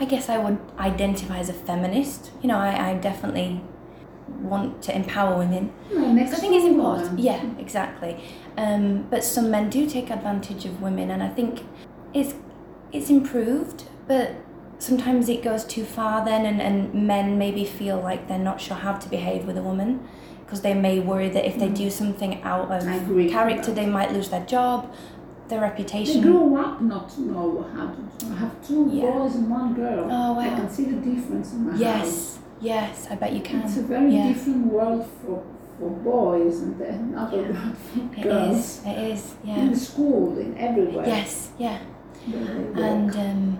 I 0.00 0.04
guess 0.12 0.28
I 0.28 0.38
would 0.44 0.58
identify 0.78 1.38
as 1.44 1.48
a 1.50 1.58
feminist. 1.68 2.30
You 2.42 2.48
know, 2.50 2.58
I, 2.58 2.70
I 2.90 2.94
definitely 2.94 3.60
want 4.40 4.82
to 4.82 4.94
empower 4.94 5.36
women. 5.38 5.72
Next 5.92 6.32
I 6.34 6.36
think 6.36 6.54
it's 6.54 6.64
important. 6.64 7.18
Yeah, 7.18 7.44
exactly. 7.58 8.22
Um, 8.56 9.06
but 9.10 9.24
some 9.24 9.50
men 9.50 9.70
do 9.70 9.88
take 9.88 10.10
advantage 10.10 10.64
of 10.64 10.80
women, 10.82 11.10
and 11.10 11.22
I 11.22 11.28
think 11.28 11.64
it's 12.12 12.34
it's 12.92 13.08
improved, 13.10 13.84
but 14.06 14.32
sometimes 14.78 15.28
it 15.28 15.42
goes 15.42 15.64
too 15.64 15.84
far 15.84 16.24
then, 16.24 16.44
and, 16.44 16.60
and 16.60 17.06
men 17.06 17.38
maybe 17.38 17.64
feel 17.64 17.98
like 18.00 18.28
they're 18.28 18.38
not 18.38 18.60
sure 18.60 18.76
how 18.76 18.94
to 18.94 19.08
behave 19.08 19.46
with 19.46 19.56
a 19.56 19.62
woman 19.62 20.06
because 20.44 20.60
they 20.60 20.74
may 20.74 20.98
worry 21.00 21.30
that 21.30 21.46
if 21.46 21.58
they 21.58 21.68
do 21.68 21.88
something 21.88 22.42
out 22.42 22.70
of 22.70 22.82
Mm. 22.82 22.88
I 22.92 22.96
agree 22.96 23.24
with 23.24 23.32
character, 23.32 23.72
they 23.72 23.86
might 23.86 24.12
lose 24.12 24.28
their 24.28 24.44
job, 24.44 24.92
their 25.48 25.60
reputation. 25.62 26.20
They 26.20 26.28
grow 26.28 26.56
up 26.56 26.82
not 26.82 27.08
to 27.10 27.20
know 27.22 27.64
how 27.74 27.86
to. 27.86 28.32
I 28.32 28.36
have 28.36 28.66
two 28.66 28.90
Yeah. 28.92 29.10
boys 29.10 29.34
and 29.36 29.48
one 29.50 29.72
girl. 29.74 30.04
Oh, 30.10 30.32
wow! 30.34 30.40
I 30.40 30.48
can 30.50 30.68
see 30.68 30.84
the 30.84 30.96
difference 30.96 31.52
in 31.54 31.66
my 31.70 31.72
house. 31.84 32.38
Yes, 32.62 32.98
yes, 33.02 33.08
I 33.10 33.14
bet 33.16 33.32
you 33.32 33.40
can. 33.40 33.60
It's 33.62 33.76
a 33.76 33.82
very 33.82 34.14
yeah. 34.14 34.28
different 34.28 34.66
world 34.66 35.04
for, 35.20 35.42
for 35.78 35.90
boys 35.90 36.60
and 36.60 36.80
another 36.80 37.36
Yeah. 37.36 37.52
world 37.52 37.76
for 37.78 38.20
It 38.20 38.22
girls. 38.22 38.56
is. 38.56 38.82
It 38.86 38.98
is. 39.12 39.34
In 39.44 39.48
Yeah. 39.50 39.68
the 39.70 39.76
school, 39.76 40.38
in 40.38 40.56
everywhere. 40.58 41.06
Yes. 41.06 41.50
Yeah. 41.58 41.78
where 42.30 42.44
they 42.44 42.62
walk. 42.64 42.76
and 42.78 43.16
um, 43.16 43.58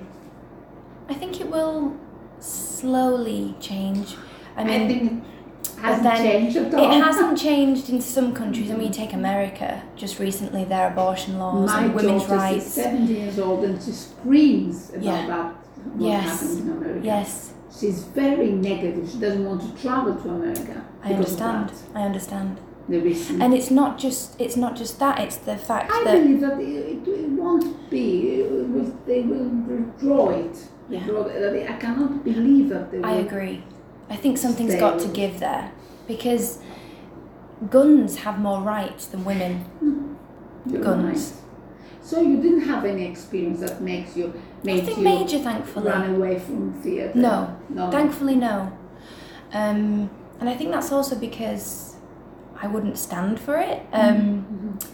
I 1.08 1.14
think 1.14 1.40
it 1.40 1.50
will 1.50 1.94
slowly 2.38 3.54
change. 3.60 4.16
I 4.56 4.62
mean, 4.64 4.86
think 4.88 5.02
it 5.12 5.80
hasn't 5.80 6.04
then 6.04 6.16
changed 6.22 6.56
at 6.58 6.74
all. 6.74 6.92
it 6.92 7.02
hasn't 7.02 7.38
changed 7.38 7.90
in 7.90 8.00
some 8.00 8.32
countries. 8.32 8.70
I 8.70 8.74
mean, 8.74 8.86
you 8.88 8.92
take 8.92 9.12
America 9.14 9.82
just 9.96 10.18
recently, 10.20 10.64
their 10.64 10.88
abortion 10.92 11.38
laws 11.40 11.66
My 11.70 11.84
and 11.84 11.94
women's 11.94 12.22
daughter 12.22 12.34
is 12.34 12.40
rights. 12.40 12.66
70 12.66 13.12
years 13.12 13.38
old 13.40 13.64
and 13.64 13.82
she 13.82 13.90
screams 13.92 14.90
about 14.90 15.02
Yeah. 15.04 15.26
that, 15.26 15.54
what 15.96 16.08
Yes. 16.08 16.56
in 16.60 16.70
America. 16.70 17.00
Yes, 17.04 17.52
She's 17.78 18.04
very 18.04 18.52
negative. 18.52 19.08
She 19.10 19.18
doesn't 19.18 19.44
want 19.44 19.62
to 19.62 19.82
travel 19.82 20.14
to 20.14 20.28
America. 20.28 20.84
I 21.02 21.14
understand. 21.14 21.72
I 21.94 22.02
understand. 22.02 22.60
the 22.88 23.00
reason. 23.00 23.40
And 23.40 23.54
it's 23.54 23.70
not 23.70 23.98
just 23.98 24.40
it's 24.40 24.56
not 24.56 24.76
just 24.76 24.98
that. 24.98 25.18
It's 25.20 25.36
the 25.36 25.56
fact 25.56 25.90
I 25.92 26.04
that 26.04 26.12
believe 26.22 26.40
that 26.40 26.60
it, 26.60 27.08
it 27.08 27.28
won't 27.30 27.90
be. 27.90 28.40
It 28.40 28.50
will, 28.50 28.98
they 29.06 29.22
will 29.22 29.48
withdraw 29.48 30.30
it. 30.30 30.56
Yeah. 30.88 30.98
Withdraw 30.98 31.22
it. 31.26 31.40
That 31.40 31.70
I 31.70 31.76
cannot 31.78 32.24
believe 32.24 32.68
that 32.68 32.90
they 32.90 32.98
will. 32.98 33.06
I 33.06 33.14
agree. 33.14 33.64
I 34.10 34.16
think 34.16 34.36
something's 34.36 34.74
got 34.74 35.00
to 35.00 35.08
give 35.08 35.40
there 35.40 35.72
because 36.06 36.58
guns 37.70 38.16
have 38.18 38.38
more 38.38 38.60
rights 38.60 39.06
than 39.06 39.24
women. 39.24 39.60
Hmm. 39.80 40.14
You're 40.66 40.82
guns. 40.82 41.32
right. 41.32 41.42
So 42.02 42.20
you 42.20 42.42
didn't 42.42 42.62
have 42.62 42.84
any 42.84 43.04
experience 43.06 43.60
that 43.60 43.80
makes 43.80 44.16
you 44.16 44.34
made 44.64 44.84
Nothing 44.84 44.98
you 44.98 45.04
major, 45.04 45.38
thankfully. 45.38 45.88
run 45.88 46.14
away 46.16 46.38
from 46.38 46.72
theatre. 46.82 47.12
No. 47.14 47.56
no. 47.68 47.90
Thankfully, 47.90 48.34
no. 48.36 48.72
Um, 49.52 50.10
and 50.40 50.48
I 50.48 50.54
think 50.56 50.72
that's 50.72 50.90
also 50.90 51.14
because 51.16 51.96
I 52.60 52.66
wouldn't 52.66 52.98
stand 52.98 53.38
for 53.38 53.56
it. 53.56 53.82
Um, 53.92 54.46
Mhm. 54.80 54.88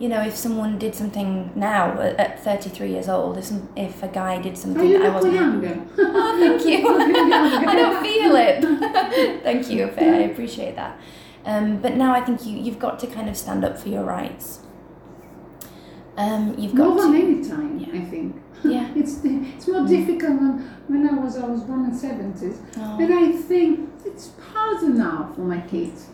You 0.00 0.08
know, 0.08 0.20
if 0.22 0.36
someone 0.36 0.78
did 0.78 0.94
something 0.94 1.50
now 1.56 2.00
at, 2.00 2.14
at 2.20 2.38
33 2.44 2.88
years 2.92 3.08
old, 3.08 3.36
if, 3.36 3.46
some, 3.46 3.68
if 3.74 4.00
a 4.00 4.06
guy 4.06 4.40
did 4.40 4.56
something 4.56 4.92
that 4.92 5.02
I 5.02 5.08
wasn't. 5.08 5.34
younger. 5.34 5.76
Oh, 5.98 6.38
thank 6.38 6.64
you. 6.64 6.88
I 7.68 7.74
don't 7.74 8.00
feel 8.02 8.36
it. 8.36 9.42
thank 9.42 9.68
you, 9.68 9.88
Fay. 9.88 10.08
I 10.08 10.28
appreciate 10.30 10.76
that. 10.76 10.96
Um, 11.44 11.78
but 11.78 11.96
now 11.96 12.12
I 12.14 12.20
think 12.20 12.46
you, 12.46 12.56
you've 12.56 12.78
got 12.78 13.00
to 13.00 13.06
kind 13.08 13.28
of 13.28 13.36
stand 13.36 13.64
up 13.64 13.76
for 13.76 13.88
your 13.88 14.04
rights. 14.04 14.60
Um, 16.18 16.54
you've 16.58 16.74
got 16.74 16.88
More 16.94 17.02
than 17.02 17.14
any 17.14 17.48
time, 17.48 17.78
Yeah. 17.78 18.00
I 18.00 18.04
think. 18.04 18.36
Yeah. 18.64 18.88
It's 19.00 19.20
it's 19.24 19.68
more 19.68 19.86
difficult 19.86 20.36
than 20.42 20.52
when 20.88 21.08
I 21.08 21.14
was 21.22 21.36
I 21.36 21.46
was 21.46 21.62
born 21.62 21.84
in 21.90 21.94
seventies, 21.94 22.58
Oh, 22.76 22.98
and 23.00 23.10
I 23.14 23.32
think 23.50 23.88
it's 24.04 24.30
harder 24.52 24.88
now 24.88 25.30
for 25.34 25.42
my 25.42 25.60
kids 25.72 26.06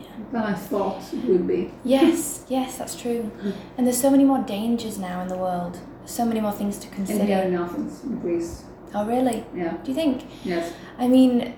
Yeah. 0.00 0.06
than 0.32 0.42
I 0.42 0.54
thought 0.54 1.00
it 1.12 1.24
would 1.30 1.46
be. 1.46 1.70
Yes, 1.84 2.44
yes, 2.56 2.76
that's 2.78 2.96
true. 3.00 3.30
And 3.76 3.86
there's 3.86 4.00
so 4.00 4.10
many 4.10 4.24
more 4.24 4.42
dangers 4.56 4.98
now 4.98 5.20
in 5.22 5.28
the 5.28 5.36
world. 5.46 5.78
So 6.06 6.24
many 6.24 6.40
more 6.40 6.52
things 6.60 6.76
to 6.78 6.88
consider. 6.88 7.22
in 7.46 7.54
Athens, 7.54 8.02
in 8.02 8.18
Greece, 8.18 8.64
Oh, 8.94 9.06
really? 9.06 9.44
yeah, 9.54 9.74
Do 9.84 9.92
you 9.92 9.94
think? 9.94 10.24
yes, 10.44 10.72
I 10.98 11.06
mean, 11.06 11.54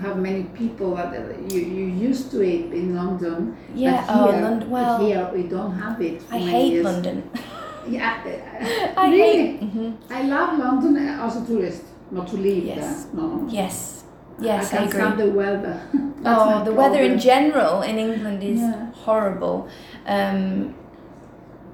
have 0.00 0.16
many 0.18 0.44
people 0.54 0.94
that 0.96 1.12
uh, 1.14 1.24
you 1.52 1.60
you 1.60 1.84
used 2.08 2.30
to 2.32 2.40
it 2.40 2.72
in 2.72 2.94
London. 2.96 3.56
yeah. 3.74 4.04
but 4.06 4.14
Oh, 4.14 4.32
here, 4.32 4.42
London. 4.42 4.70
Well, 4.70 4.98
here 5.06 5.30
we 5.34 5.42
don't 5.44 5.72
have 5.78 6.00
it. 6.00 6.22
I 6.30 6.38
hate 6.38 6.72
years. 6.72 6.84
London. 6.84 7.22
Yeah, 7.84 8.22
uh, 8.24 9.00
I 9.00 9.10
really. 9.10 9.46
hate. 9.58 9.60
hmm 9.60 9.90
I 10.08 10.22
love 10.22 10.56
London 10.56 10.96
as 10.96 11.34
a 11.42 11.44
tourist, 11.44 11.82
not 12.12 12.28
to 12.28 12.36
live 12.36 12.62
Yes. 12.64 12.78
there. 12.78 13.14
No. 13.18 13.44
Yes. 13.50 14.04
Yes, 14.40 14.72
I, 14.72 14.76
I 14.76 14.80
agree. 14.84 15.00
stand 15.00 15.18
the 15.18 15.30
weather. 15.30 15.76
Oh, 16.24 16.62
the 16.64 16.72
weather 16.72 17.02
in 17.02 17.18
general 17.18 17.82
in 17.82 17.98
England 17.98 18.40
is 18.44 18.60
Yeah. 18.60 18.92
horrible. 19.04 19.66
Um, 20.06 20.74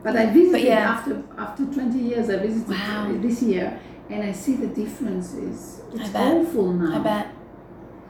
But 0.03 0.17
I 0.17 0.27
visited 0.33 0.53
But 0.53 0.63
yeah. 0.63 0.93
after 0.97 1.13
after 1.37 1.63
20 1.67 1.99
years. 1.99 2.31
I 2.31 2.37
visited 2.39 2.71
Wow. 2.71 3.13
uh, 3.13 3.21
this 3.21 3.43
year, 3.43 3.79
and 4.09 4.23
I 4.31 4.33
see 4.33 4.55
the 4.57 4.69
differences. 4.83 5.83
It's 5.93 6.15
awful 6.15 6.73
now. 6.73 6.97
I 6.97 6.99
bet. 7.05 7.27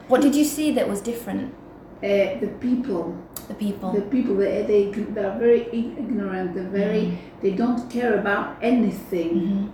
What 0.09 0.21
did 0.21 0.35
you 0.35 0.43
see 0.43 0.71
that 0.73 0.87
was 0.89 1.01
different? 1.01 1.53
Uh, 2.03 2.39
the 2.43 2.49
people, 2.59 3.15
The 3.47 3.53
people. 3.53 3.91
the 3.91 4.01
people, 4.01 4.35
they 4.35 4.63
they 4.71 4.83
they 5.15 5.23
are 5.23 5.37
very 5.39 5.61
ignorant. 5.71 6.53
They're 6.55 6.73
very. 6.81 7.17
They 7.41 7.51
don't 7.51 7.89
care 7.89 8.13
about 8.21 8.45
anything. 8.61 9.31
Mhm. 9.35 9.67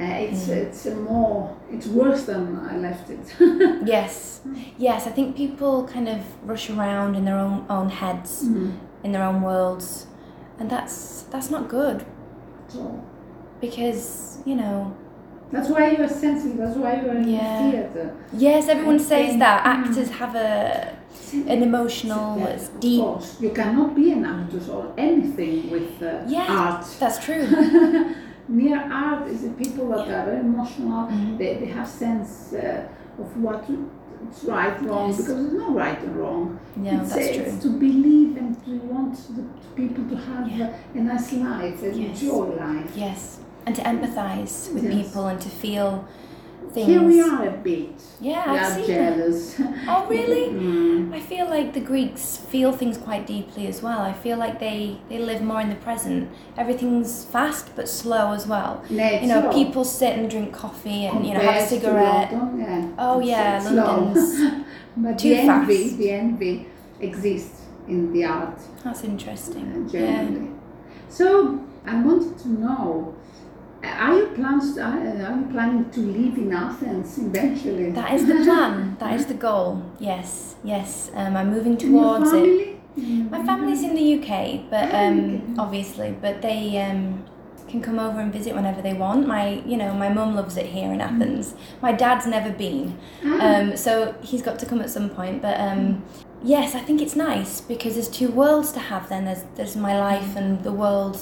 Uh, 0.00 0.24
it's 0.26 0.46
Mm. 0.48 0.56
it's 0.62 0.86
a 0.86 0.94
more. 0.94 1.50
It's 1.74 1.86
worse 2.00 2.22
than 2.30 2.42
I 2.72 2.76
left 2.86 3.06
it. 3.10 3.24
Yes. 3.94 4.40
Yes, 4.78 5.06
I 5.06 5.10
think 5.16 5.36
people 5.36 5.74
kind 5.94 6.08
of 6.08 6.20
rush 6.50 6.70
around 6.70 7.14
in 7.16 7.24
their 7.24 7.38
own 7.46 7.64
own 7.68 7.88
heads, 7.90 8.44
Mhm. 8.44 8.70
in 9.04 9.12
their 9.12 9.24
own 9.30 9.40
worlds, 9.42 10.06
and 10.60 10.68
that's 10.70 11.22
that's 11.32 11.50
not 11.50 11.68
good 11.68 11.98
because 13.60 14.38
you 14.44 14.54
know. 14.56 14.92
That's 15.52 15.68
why 15.68 15.90
you 15.92 16.02
are 16.04 16.08
sensitive. 16.08 16.58
That's 16.58 16.76
why 16.76 17.00
you 17.00 17.08
are 17.08 17.16
in 17.16 17.28
Yeah. 17.28 17.70
theatre. 17.70 18.14
Yes, 18.32 18.68
everyone 18.68 18.96
I 18.96 18.98
says 19.12 19.38
that 19.38 19.66
actors 19.66 20.10
have 20.10 20.34
a 20.34 20.94
an 21.54 21.62
emotional, 21.62 22.38
Yes, 22.38 22.54
it's 22.54 22.68
of 22.74 22.80
deep. 22.80 23.02
course. 23.02 23.36
You 23.40 23.50
cannot 23.50 23.94
be 23.94 24.12
an 24.12 24.24
actor 24.24 24.60
or 24.72 24.92
anything 24.96 25.70
with 25.70 26.02
uh, 26.02 26.20
Yeah. 26.26 26.46
art. 26.48 26.86
That's 27.00 27.18
true. 27.24 27.44
Mere 28.48 28.80
art 28.90 29.28
is 29.28 29.42
the 29.42 29.50
people 29.62 29.88
that 29.90 30.06
Yeah. 30.08 30.22
are 30.22 30.24
very 30.26 30.40
emotional. 30.40 31.06
Mhm. 31.08 31.36
They, 31.38 31.50
they 31.60 31.66
have 31.78 31.86
sense 31.86 32.54
uh, 32.54 33.20
of 33.22 33.28
what 33.44 33.62
it's 34.24 34.44
right, 34.44 34.76
wrong, 34.86 35.08
Yes. 35.08 35.16
because 35.18 35.36
there's 35.36 35.52
no 35.52 35.70
right 35.72 36.00
and 36.02 36.16
wrong. 36.16 36.58
No, 36.76 36.90
it's, 37.02 37.12
that's 37.14 37.28
uh, 37.28 37.34
true. 37.34 37.42
it's 37.48 37.62
to 37.64 37.68
believe 37.86 38.36
and 38.38 38.50
to 38.64 38.70
want 38.94 39.14
the 39.36 39.44
people 39.76 40.04
to 40.12 40.16
have 40.16 40.48
Yeah. 40.48 40.70
a, 40.94 40.98
a 40.98 41.00
nice 41.02 41.32
life, 41.34 41.82
and 41.82 41.94
Yes. 41.96 42.22
enjoy 42.22 42.46
life. 42.68 42.90
Yes, 42.96 43.40
and 43.68 43.76
to 43.76 43.82
empathise 43.82 44.72
with 44.72 44.84
Yes. 44.84 44.94
people 44.96 45.26
and 45.26 45.38
to 45.46 45.48
feel 45.50 46.04
things. 46.72 46.86
Here 46.86 47.02
we 47.02 47.20
are 47.20 47.46
a 47.48 47.50
bit. 47.70 47.90
Yeah, 48.20 48.50
we 48.52 48.58
I've 48.58 48.66
are 48.66 48.74
seen 48.76 48.86
jealous. 48.86 49.60
Oh, 49.86 50.06
really? 50.08 50.44
Mm. 50.98 51.12
I 51.14 51.20
feel 51.20 51.46
like 51.56 51.72
the 51.74 51.80
Greeks 51.80 52.24
feel 52.52 52.72
things 52.72 52.96
quite 52.98 53.24
deeply 53.26 53.66
as 53.72 53.82
well. 53.82 54.00
I 54.00 54.12
feel 54.24 54.36
like 54.44 54.58
they, 54.58 54.98
they 55.08 55.18
live 55.30 55.42
more 55.42 55.60
in 55.60 55.68
the 55.70 55.76
present. 55.88 56.28
Everything's 56.56 57.24
fast 57.24 57.64
but 57.76 57.88
slow 57.88 58.32
as 58.32 58.46
well. 58.46 58.82
Nay, 58.90 59.20
You 59.22 59.28
know, 59.28 59.42
so, 59.42 59.52
people 59.60 59.84
sit 59.84 60.12
and 60.18 60.28
drink 60.30 60.52
coffee 60.52 61.04
and 61.06 61.26
you 61.26 61.32
know 61.34 61.40
have 61.40 61.62
a 61.62 61.66
cigarette. 61.66 62.32
London, 62.32 62.60
yeah, 62.60 62.88
Oh 63.04 63.20
it's- 63.20 63.28
yeah. 63.28 63.82
London's 63.82 64.64
But 64.96 65.18
too 65.18 65.28
the 65.30 65.36
envy, 65.36 65.82
fast. 65.84 65.98
the 65.98 66.10
envy 66.10 66.54
exists 67.00 67.58
in 67.86 68.12
the 68.12 68.24
art 68.24 68.58
that's 68.84 69.04
interesting. 69.04 69.66
uh, 69.74 69.96
Yeah. 69.96 70.28
So 71.08 71.26
I 71.86 71.94
wanted 72.02 72.36
to 72.44 72.48
know: 72.48 73.14
Are 73.82 74.14
you 74.18 74.26
plans? 74.34 74.76
Are 74.78 74.98
you 74.98 75.46
planning 75.52 75.90
to 75.90 76.00
live 76.00 76.36
in 76.38 76.52
Athens 76.52 77.18
eventually? 77.18 77.90
That 77.92 78.12
is 78.14 78.26
the 78.26 78.34
plan. 78.44 78.96
that 78.98 79.14
is 79.14 79.26
the 79.26 79.34
goal. 79.34 79.82
Yes, 80.00 80.56
yes. 80.64 81.10
Um, 81.14 81.36
I'm 81.36 81.50
moving 81.50 81.76
towards 81.76 82.32
it. 82.32 82.32
family? 82.32 82.80
Mm. 82.98 83.30
My 83.30 83.44
family's 83.46 83.82
in 83.84 83.94
the 83.94 84.14
UK, 84.18 84.68
but 84.70 84.92
Ah, 84.92 85.06
um, 85.06 85.54
obviously, 85.58 86.16
but 86.20 86.42
they 86.42 86.80
um, 86.80 87.24
can 87.68 87.80
come 87.80 88.00
over 88.00 88.18
and 88.18 88.32
visit 88.32 88.54
whenever 88.56 88.82
they 88.82 88.94
want. 88.94 89.28
My, 89.28 89.62
you 89.64 89.76
know, 89.76 89.94
my 89.94 90.08
mum 90.08 90.34
loves 90.34 90.56
it 90.56 90.66
here 90.66 90.92
in 90.92 91.00
Athens. 91.00 91.54
My 91.80 91.92
dad's 91.92 92.26
never 92.26 92.50
been, 92.50 92.98
Ah, 93.24 93.60
um, 93.60 93.76
so 93.76 94.16
he's 94.22 94.42
got 94.42 94.58
to 94.58 94.66
come 94.66 94.80
at 94.80 94.90
some 94.90 95.10
point. 95.10 95.40
But 95.40 95.60
um, 95.60 96.02
yes, 96.42 96.74
I 96.74 96.80
think 96.80 97.00
it's 97.00 97.14
nice 97.14 97.60
because 97.60 97.94
there's 97.94 98.08
two 98.10 98.30
worlds 98.32 98.72
to 98.72 98.80
have. 98.80 99.08
Then 99.08 99.24
there's 99.26 99.44
there's 99.54 99.76
my 99.76 99.96
life 100.00 100.34
and 100.34 100.64
the 100.64 100.72
world 100.72 101.16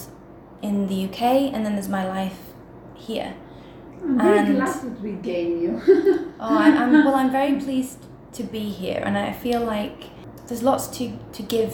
in 0.63 0.87
the 0.87 1.05
UK, 1.05 1.21
and 1.53 1.67
then 1.67 1.75
there's 1.75 1.91
my 1.91 2.07
life 2.09 2.39
here. 2.97 3.35
I'm 4.03 4.19
very 4.19 4.39
And- 4.39 4.57
glad 4.57 4.75
that 4.83 5.01
we 5.01 5.13
gained 5.13 5.63
you. 5.63 5.81
Oh, 6.39 6.55
I'm, 6.59 6.77
I'm 6.77 6.93
well. 7.05 7.15
I'm 7.15 7.31
very 7.33 7.55
pleased 7.59 8.05
to 8.33 8.43
be 8.43 8.69
here, 8.69 9.03
and 9.07 9.17
I 9.17 9.33
feel 9.33 9.63
like 9.65 10.05
there's 10.49 10.63
lots 10.63 10.87
to 10.99 11.19
to 11.33 11.43
give 11.43 11.73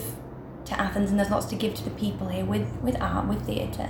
to 0.65 0.79
Athens, 0.79 1.09
and 1.09 1.19
there's 1.19 1.29
lots 1.29 1.47
to 1.47 1.55
give 1.57 1.73
to 1.75 1.83
the 1.83 1.89
people 1.91 2.29
here 2.29 2.45
with 2.45 2.65
with 2.81 2.95
art, 3.01 3.27
with 3.27 3.41
theatre, 3.45 3.89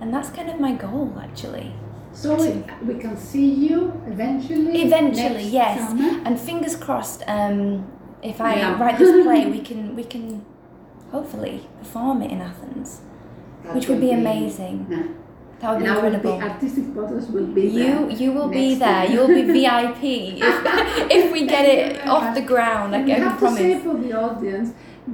and 0.00 0.14
that's 0.14 0.30
kind 0.30 0.48
of 0.48 0.58
my 0.58 0.72
goal 0.72 1.12
actually. 1.20 1.74
so 2.12 2.34
we, 2.34 2.94
we 2.94 2.98
can 2.98 3.14
see 3.14 3.50
you 3.66 3.92
eventually. 4.06 4.82
Eventually, 4.88 5.44
yes. 5.60 5.86
Summer. 5.90 6.22
And 6.24 6.40
fingers 6.40 6.74
crossed, 6.76 7.22
um, 7.28 7.84
if 8.22 8.40
I 8.40 8.54
Yeah. 8.56 8.80
write 8.80 8.96
this 8.98 9.12
play, 9.22 9.44
we 9.56 9.60
can 9.60 9.94
we 9.94 10.04
can 10.04 10.46
hopefully 11.12 11.68
perform 11.78 12.22
it 12.22 12.30
in 12.30 12.40
Athens, 12.40 13.02
That 13.64 13.74
which 13.74 13.86
would 13.88 14.00
be 14.00 14.06
will 14.12 14.20
amazing. 14.24 14.86
Yeah. 14.88 15.08
That 15.60 15.70
would 15.70 15.76
And 15.76 15.84
be 15.84 15.90
I 15.90 15.94
will 15.96 16.14
incredible. 16.14 16.38
be 16.38 16.44
artistic 16.50 16.84
photos 16.94 17.26
will 17.28 17.46
be 17.46 17.68
there. 17.68 18.00
You 18.00 18.10
you 18.22 18.32
will 18.32 18.48
be 18.48 18.74
there. 18.74 19.04
You'll 19.10 19.28
be 19.28 19.42
VIP 19.58 20.02
if, 20.48 20.56
if 21.18 21.32
we 21.32 21.46
get 21.46 21.64
it 21.76 22.06
off 22.06 22.34
the 22.34 22.42
ground. 22.52 22.94
I 22.94 22.98
And 22.98 23.06
we 23.06 23.12
can 23.14 23.22
have 23.22 23.40
to 23.40 23.50
say 23.56 23.78
for 23.80 23.94
the 24.04 24.12
audience 24.26 24.68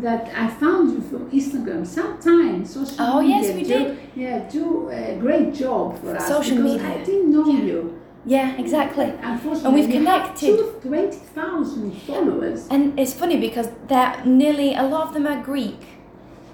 that 0.07 0.23
I 0.35 0.49
found 0.63 0.85
you 0.95 1.01
from 1.11 1.23
Instagram. 1.31 1.87
Sometimes 1.87 2.73
social 2.75 2.97
Oh, 2.99 3.21
media 3.21 3.37
yes, 3.37 3.55
we 3.55 3.63
do, 3.63 3.69
did. 3.79 3.99
Yeah, 4.17 4.39
do 4.59 4.89
a 4.91 5.17
great 5.25 5.49
job 5.55 5.85
for 6.01 6.17
us. 6.17 6.27
Social 6.27 6.59
media. 6.69 6.89
I 6.89 7.05
didn't 7.05 7.31
know 7.35 7.47
Yeah. 7.47 7.63
you. 7.71 7.79
Yeah, 8.25 8.57
exactly. 8.65 9.09
Unfortunately, 9.21 9.67
And 9.67 9.75
we've 9.75 9.91
connected. 9.99 10.59
Have 10.61 10.81
20,000 10.83 11.93
followers. 12.07 12.67
And 12.71 12.99
it's 12.99 13.13
funny 13.13 13.37
because 13.49 13.69
they're 13.89 14.17
nearly 14.25 14.75
a 14.75 14.83
lot 14.85 15.03
of 15.09 15.15
them 15.15 15.27
are 15.27 15.41
Greek, 15.43 15.81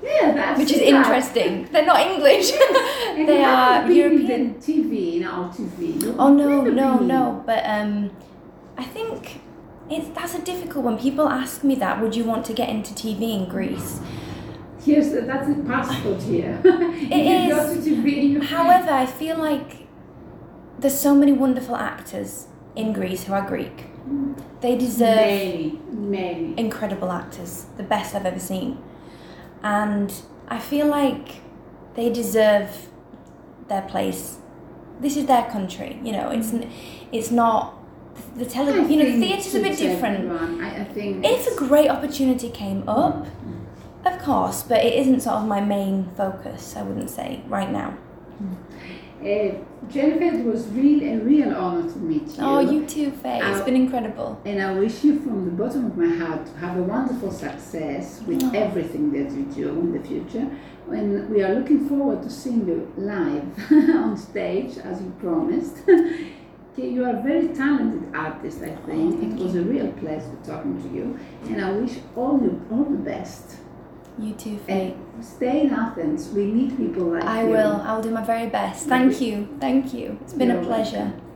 Yeah, 0.02 0.32
that's 0.32 0.58
which 0.58 0.72
is 0.72 0.80
interesting. 0.80 1.68
They're 1.72 1.86
not 1.86 2.00
English. 2.00 2.52
They 3.18 3.42
are 3.42 3.90
European. 3.90 4.54
TV, 4.56 5.16
in 5.16 5.24
our 5.24 5.48
TV. 5.52 6.14
Oh 6.18 6.32
no, 6.32 6.62
no, 6.62 6.98
no. 6.98 7.42
But 7.44 7.64
um, 7.66 8.10
I 8.76 8.84
think 8.84 9.40
it's 9.90 10.08
that's 10.10 10.34
a 10.34 10.40
difficult 10.42 10.84
one. 10.84 10.98
People 10.98 11.28
ask 11.28 11.64
me 11.64 11.74
that. 11.76 12.00
Would 12.00 12.14
you 12.14 12.24
want 12.24 12.44
to 12.46 12.52
get 12.52 12.68
into 12.68 12.94
TV 12.94 13.34
in 13.34 13.48
Greece? 13.48 14.00
Yes, 14.84 15.10
that's 15.12 15.48
the 15.48 15.62
passport 15.64 16.22
here. 16.22 16.60
It 16.64 17.50
is. 17.50 17.84
to 17.84 17.90
TV. 17.90 18.30
You, 18.30 18.40
However, 18.40 18.90
I 18.90 19.06
feel 19.06 19.36
like 19.36 19.88
there's 20.78 20.98
so 20.98 21.14
many 21.14 21.32
wonderful 21.32 21.76
actors 21.76 22.46
in 22.76 22.92
Greece 22.92 23.24
who 23.24 23.32
are 23.32 23.46
Greek. 23.46 23.86
They 24.60 24.76
deserve 24.76 25.16
many, 25.16 25.80
many. 25.90 26.54
incredible 26.56 27.10
actors, 27.10 27.66
the 27.76 27.82
best 27.82 28.14
I've 28.14 28.24
ever 28.26 28.38
seen. 28.38 28.78
And 29.62 30.12
I 30.48 30.58
feel 30.58 30.86
like 30.86 31.40
they 31.94 32.10
deserve 32.10 32.88
their 33.68 33.82
place. 33.82 34.38
This 35.00 35.16
is 35.16 35.26
their 35.26 35.44
country, 35.50 36.00
you 36.02 36.12
know. 36.12 36.30
It's 36.30 36.52
it's 37.12 37.30
not 37.30 37.74
the 38.36 38.44
I 38.44 38.48
television. 38.48 38.90
You 38.90 38.96
know, 38.98 39.10
the 39.10 39.26
theatre's 39.26 39.54
a 39.54 39.60
bit 39.60 39.78
different. 39.78 40.30
I, 40.62 40.80
I 40.80 40.84
think 40.84 41.24
If 41.24 41.46
a 41.46 41.56
great 41.56 41.88
opportunity 41.88 42.50
came 42.50 42.88
up, 42.88 43.26
of 44.04 44.18
course, 44.20 44.62
but 44.62 44.84
it 44.84 44.94
isn't 44.94 45.20
sort 45.20 45.36
of 45.36 45.46
my 45.46 45.60
main 45.60 46.10
focus. 46.16 46.76
I 46.76 46.82
wouldn't 46.82 47.10
say 47.10 47.42
right 47.48 47.70
now. 47.70 47.90
Hmm. 48.38 48.54
Uh, 49.20 49.56
Jennifer, 49.88 50.36
it 50.36 50.44
was 50.44 50.66
really 50.68 51.12
a 51.14 51.18
real 51.18 51.54
honor 51.54 51.82
to 51.90 51.98
meet 51.98 52.26
you. 52.28 52.34
Oh, 52.38 52.60
you 52.60 52.86
too, 52.86 53.10
Fay. 53.10 53.40
It's 53.42 53.62
been 53.64 53.74
incredible. 53.76 54.40
And 54.44 54.62
I 54.62 54.72
wish 54.74 55.02
you 55.02 55.18
from 55.20 55.44
the 55.44 55.50
bottom 55.50 55.86
of 55.86 55.96
my 55.96 56.14
heart 56.14 56.46
to 56.46 56.52
have 56.58 56.76
a 56.78 56.82
wonderful 56.82 57.32
success 57.32 58.22
with 58.26 58.42
Oh. 58.44 58.50
everything 58.54 59.10
that 59.12 59.32
you 59.32 59.44
do 59.46 59.68
in 59.80 59.92
the 59.92 60.00
future. 60.06 60.48
And 60.90 61.28
we 61.30 61.42
are 61.42 61.54
looking 61.54 61.88
forward 61.88 62.22
to 62.22 62.30
seeing 62.30 62.66
you 62.66 62.92
live 62.96 63.44
on 63.96 64.16
stage 64.16 64.78
as 64.78 65.00
you 65.02 65.10
promised. 65.20 65.78
You 66.76 67.04
are 67.06 67.16
a 67.18 67.22
very 67.24 67.48
talented 67.48 68.14
artist, 68.14 68.62
I 68.62 68.70
think. 68.86 69.18
Oh, 69.20 69.26
it 69.26 69.42
was 69.46 69.56
a 69.56 69.62
real 69.62 69.90
pleasure 69.94 70.30
talking 70.44 70.80
to 70.80 70.88
you. 70.96 71.18
And 71.46 71.60
I 71.60 71.72
wish 71.72 71.94
all 72.14 72.40
you 72.40 72.64
all 72.70 72.84
the 72.84 72.98
best. 72.98 73.56
You 74.18 74.34
too, 74.34 74.58
Fay. 74.58 74.94
And 75.14 75.24
stay 75.24 75.62
in 75.62 75.70
Athens. 75.70 76.28
We 76.30 76.46
need 76.46 76.76
people 76.76 77.04
like 77.04 77.24
I 77.24 77.42
you. 77.44 77.50
will. 77.50 77.80
I 77.82 77.94
will 77.94 78.02
do 78.02 78.10
my 78.10 78.22
very 78.24 78.48
best. 78.48 78.86
Thank 78.86 79.20
you. 79.20 79.48
Thank 79.60 79.94
you. 79.94 80.18
It's 80.22 80.32
been 80.34 80.50
a 80.50 80.54
You're 80.54 80.64
pleasure. 80.64 80.96
welcome. 80.98 81.27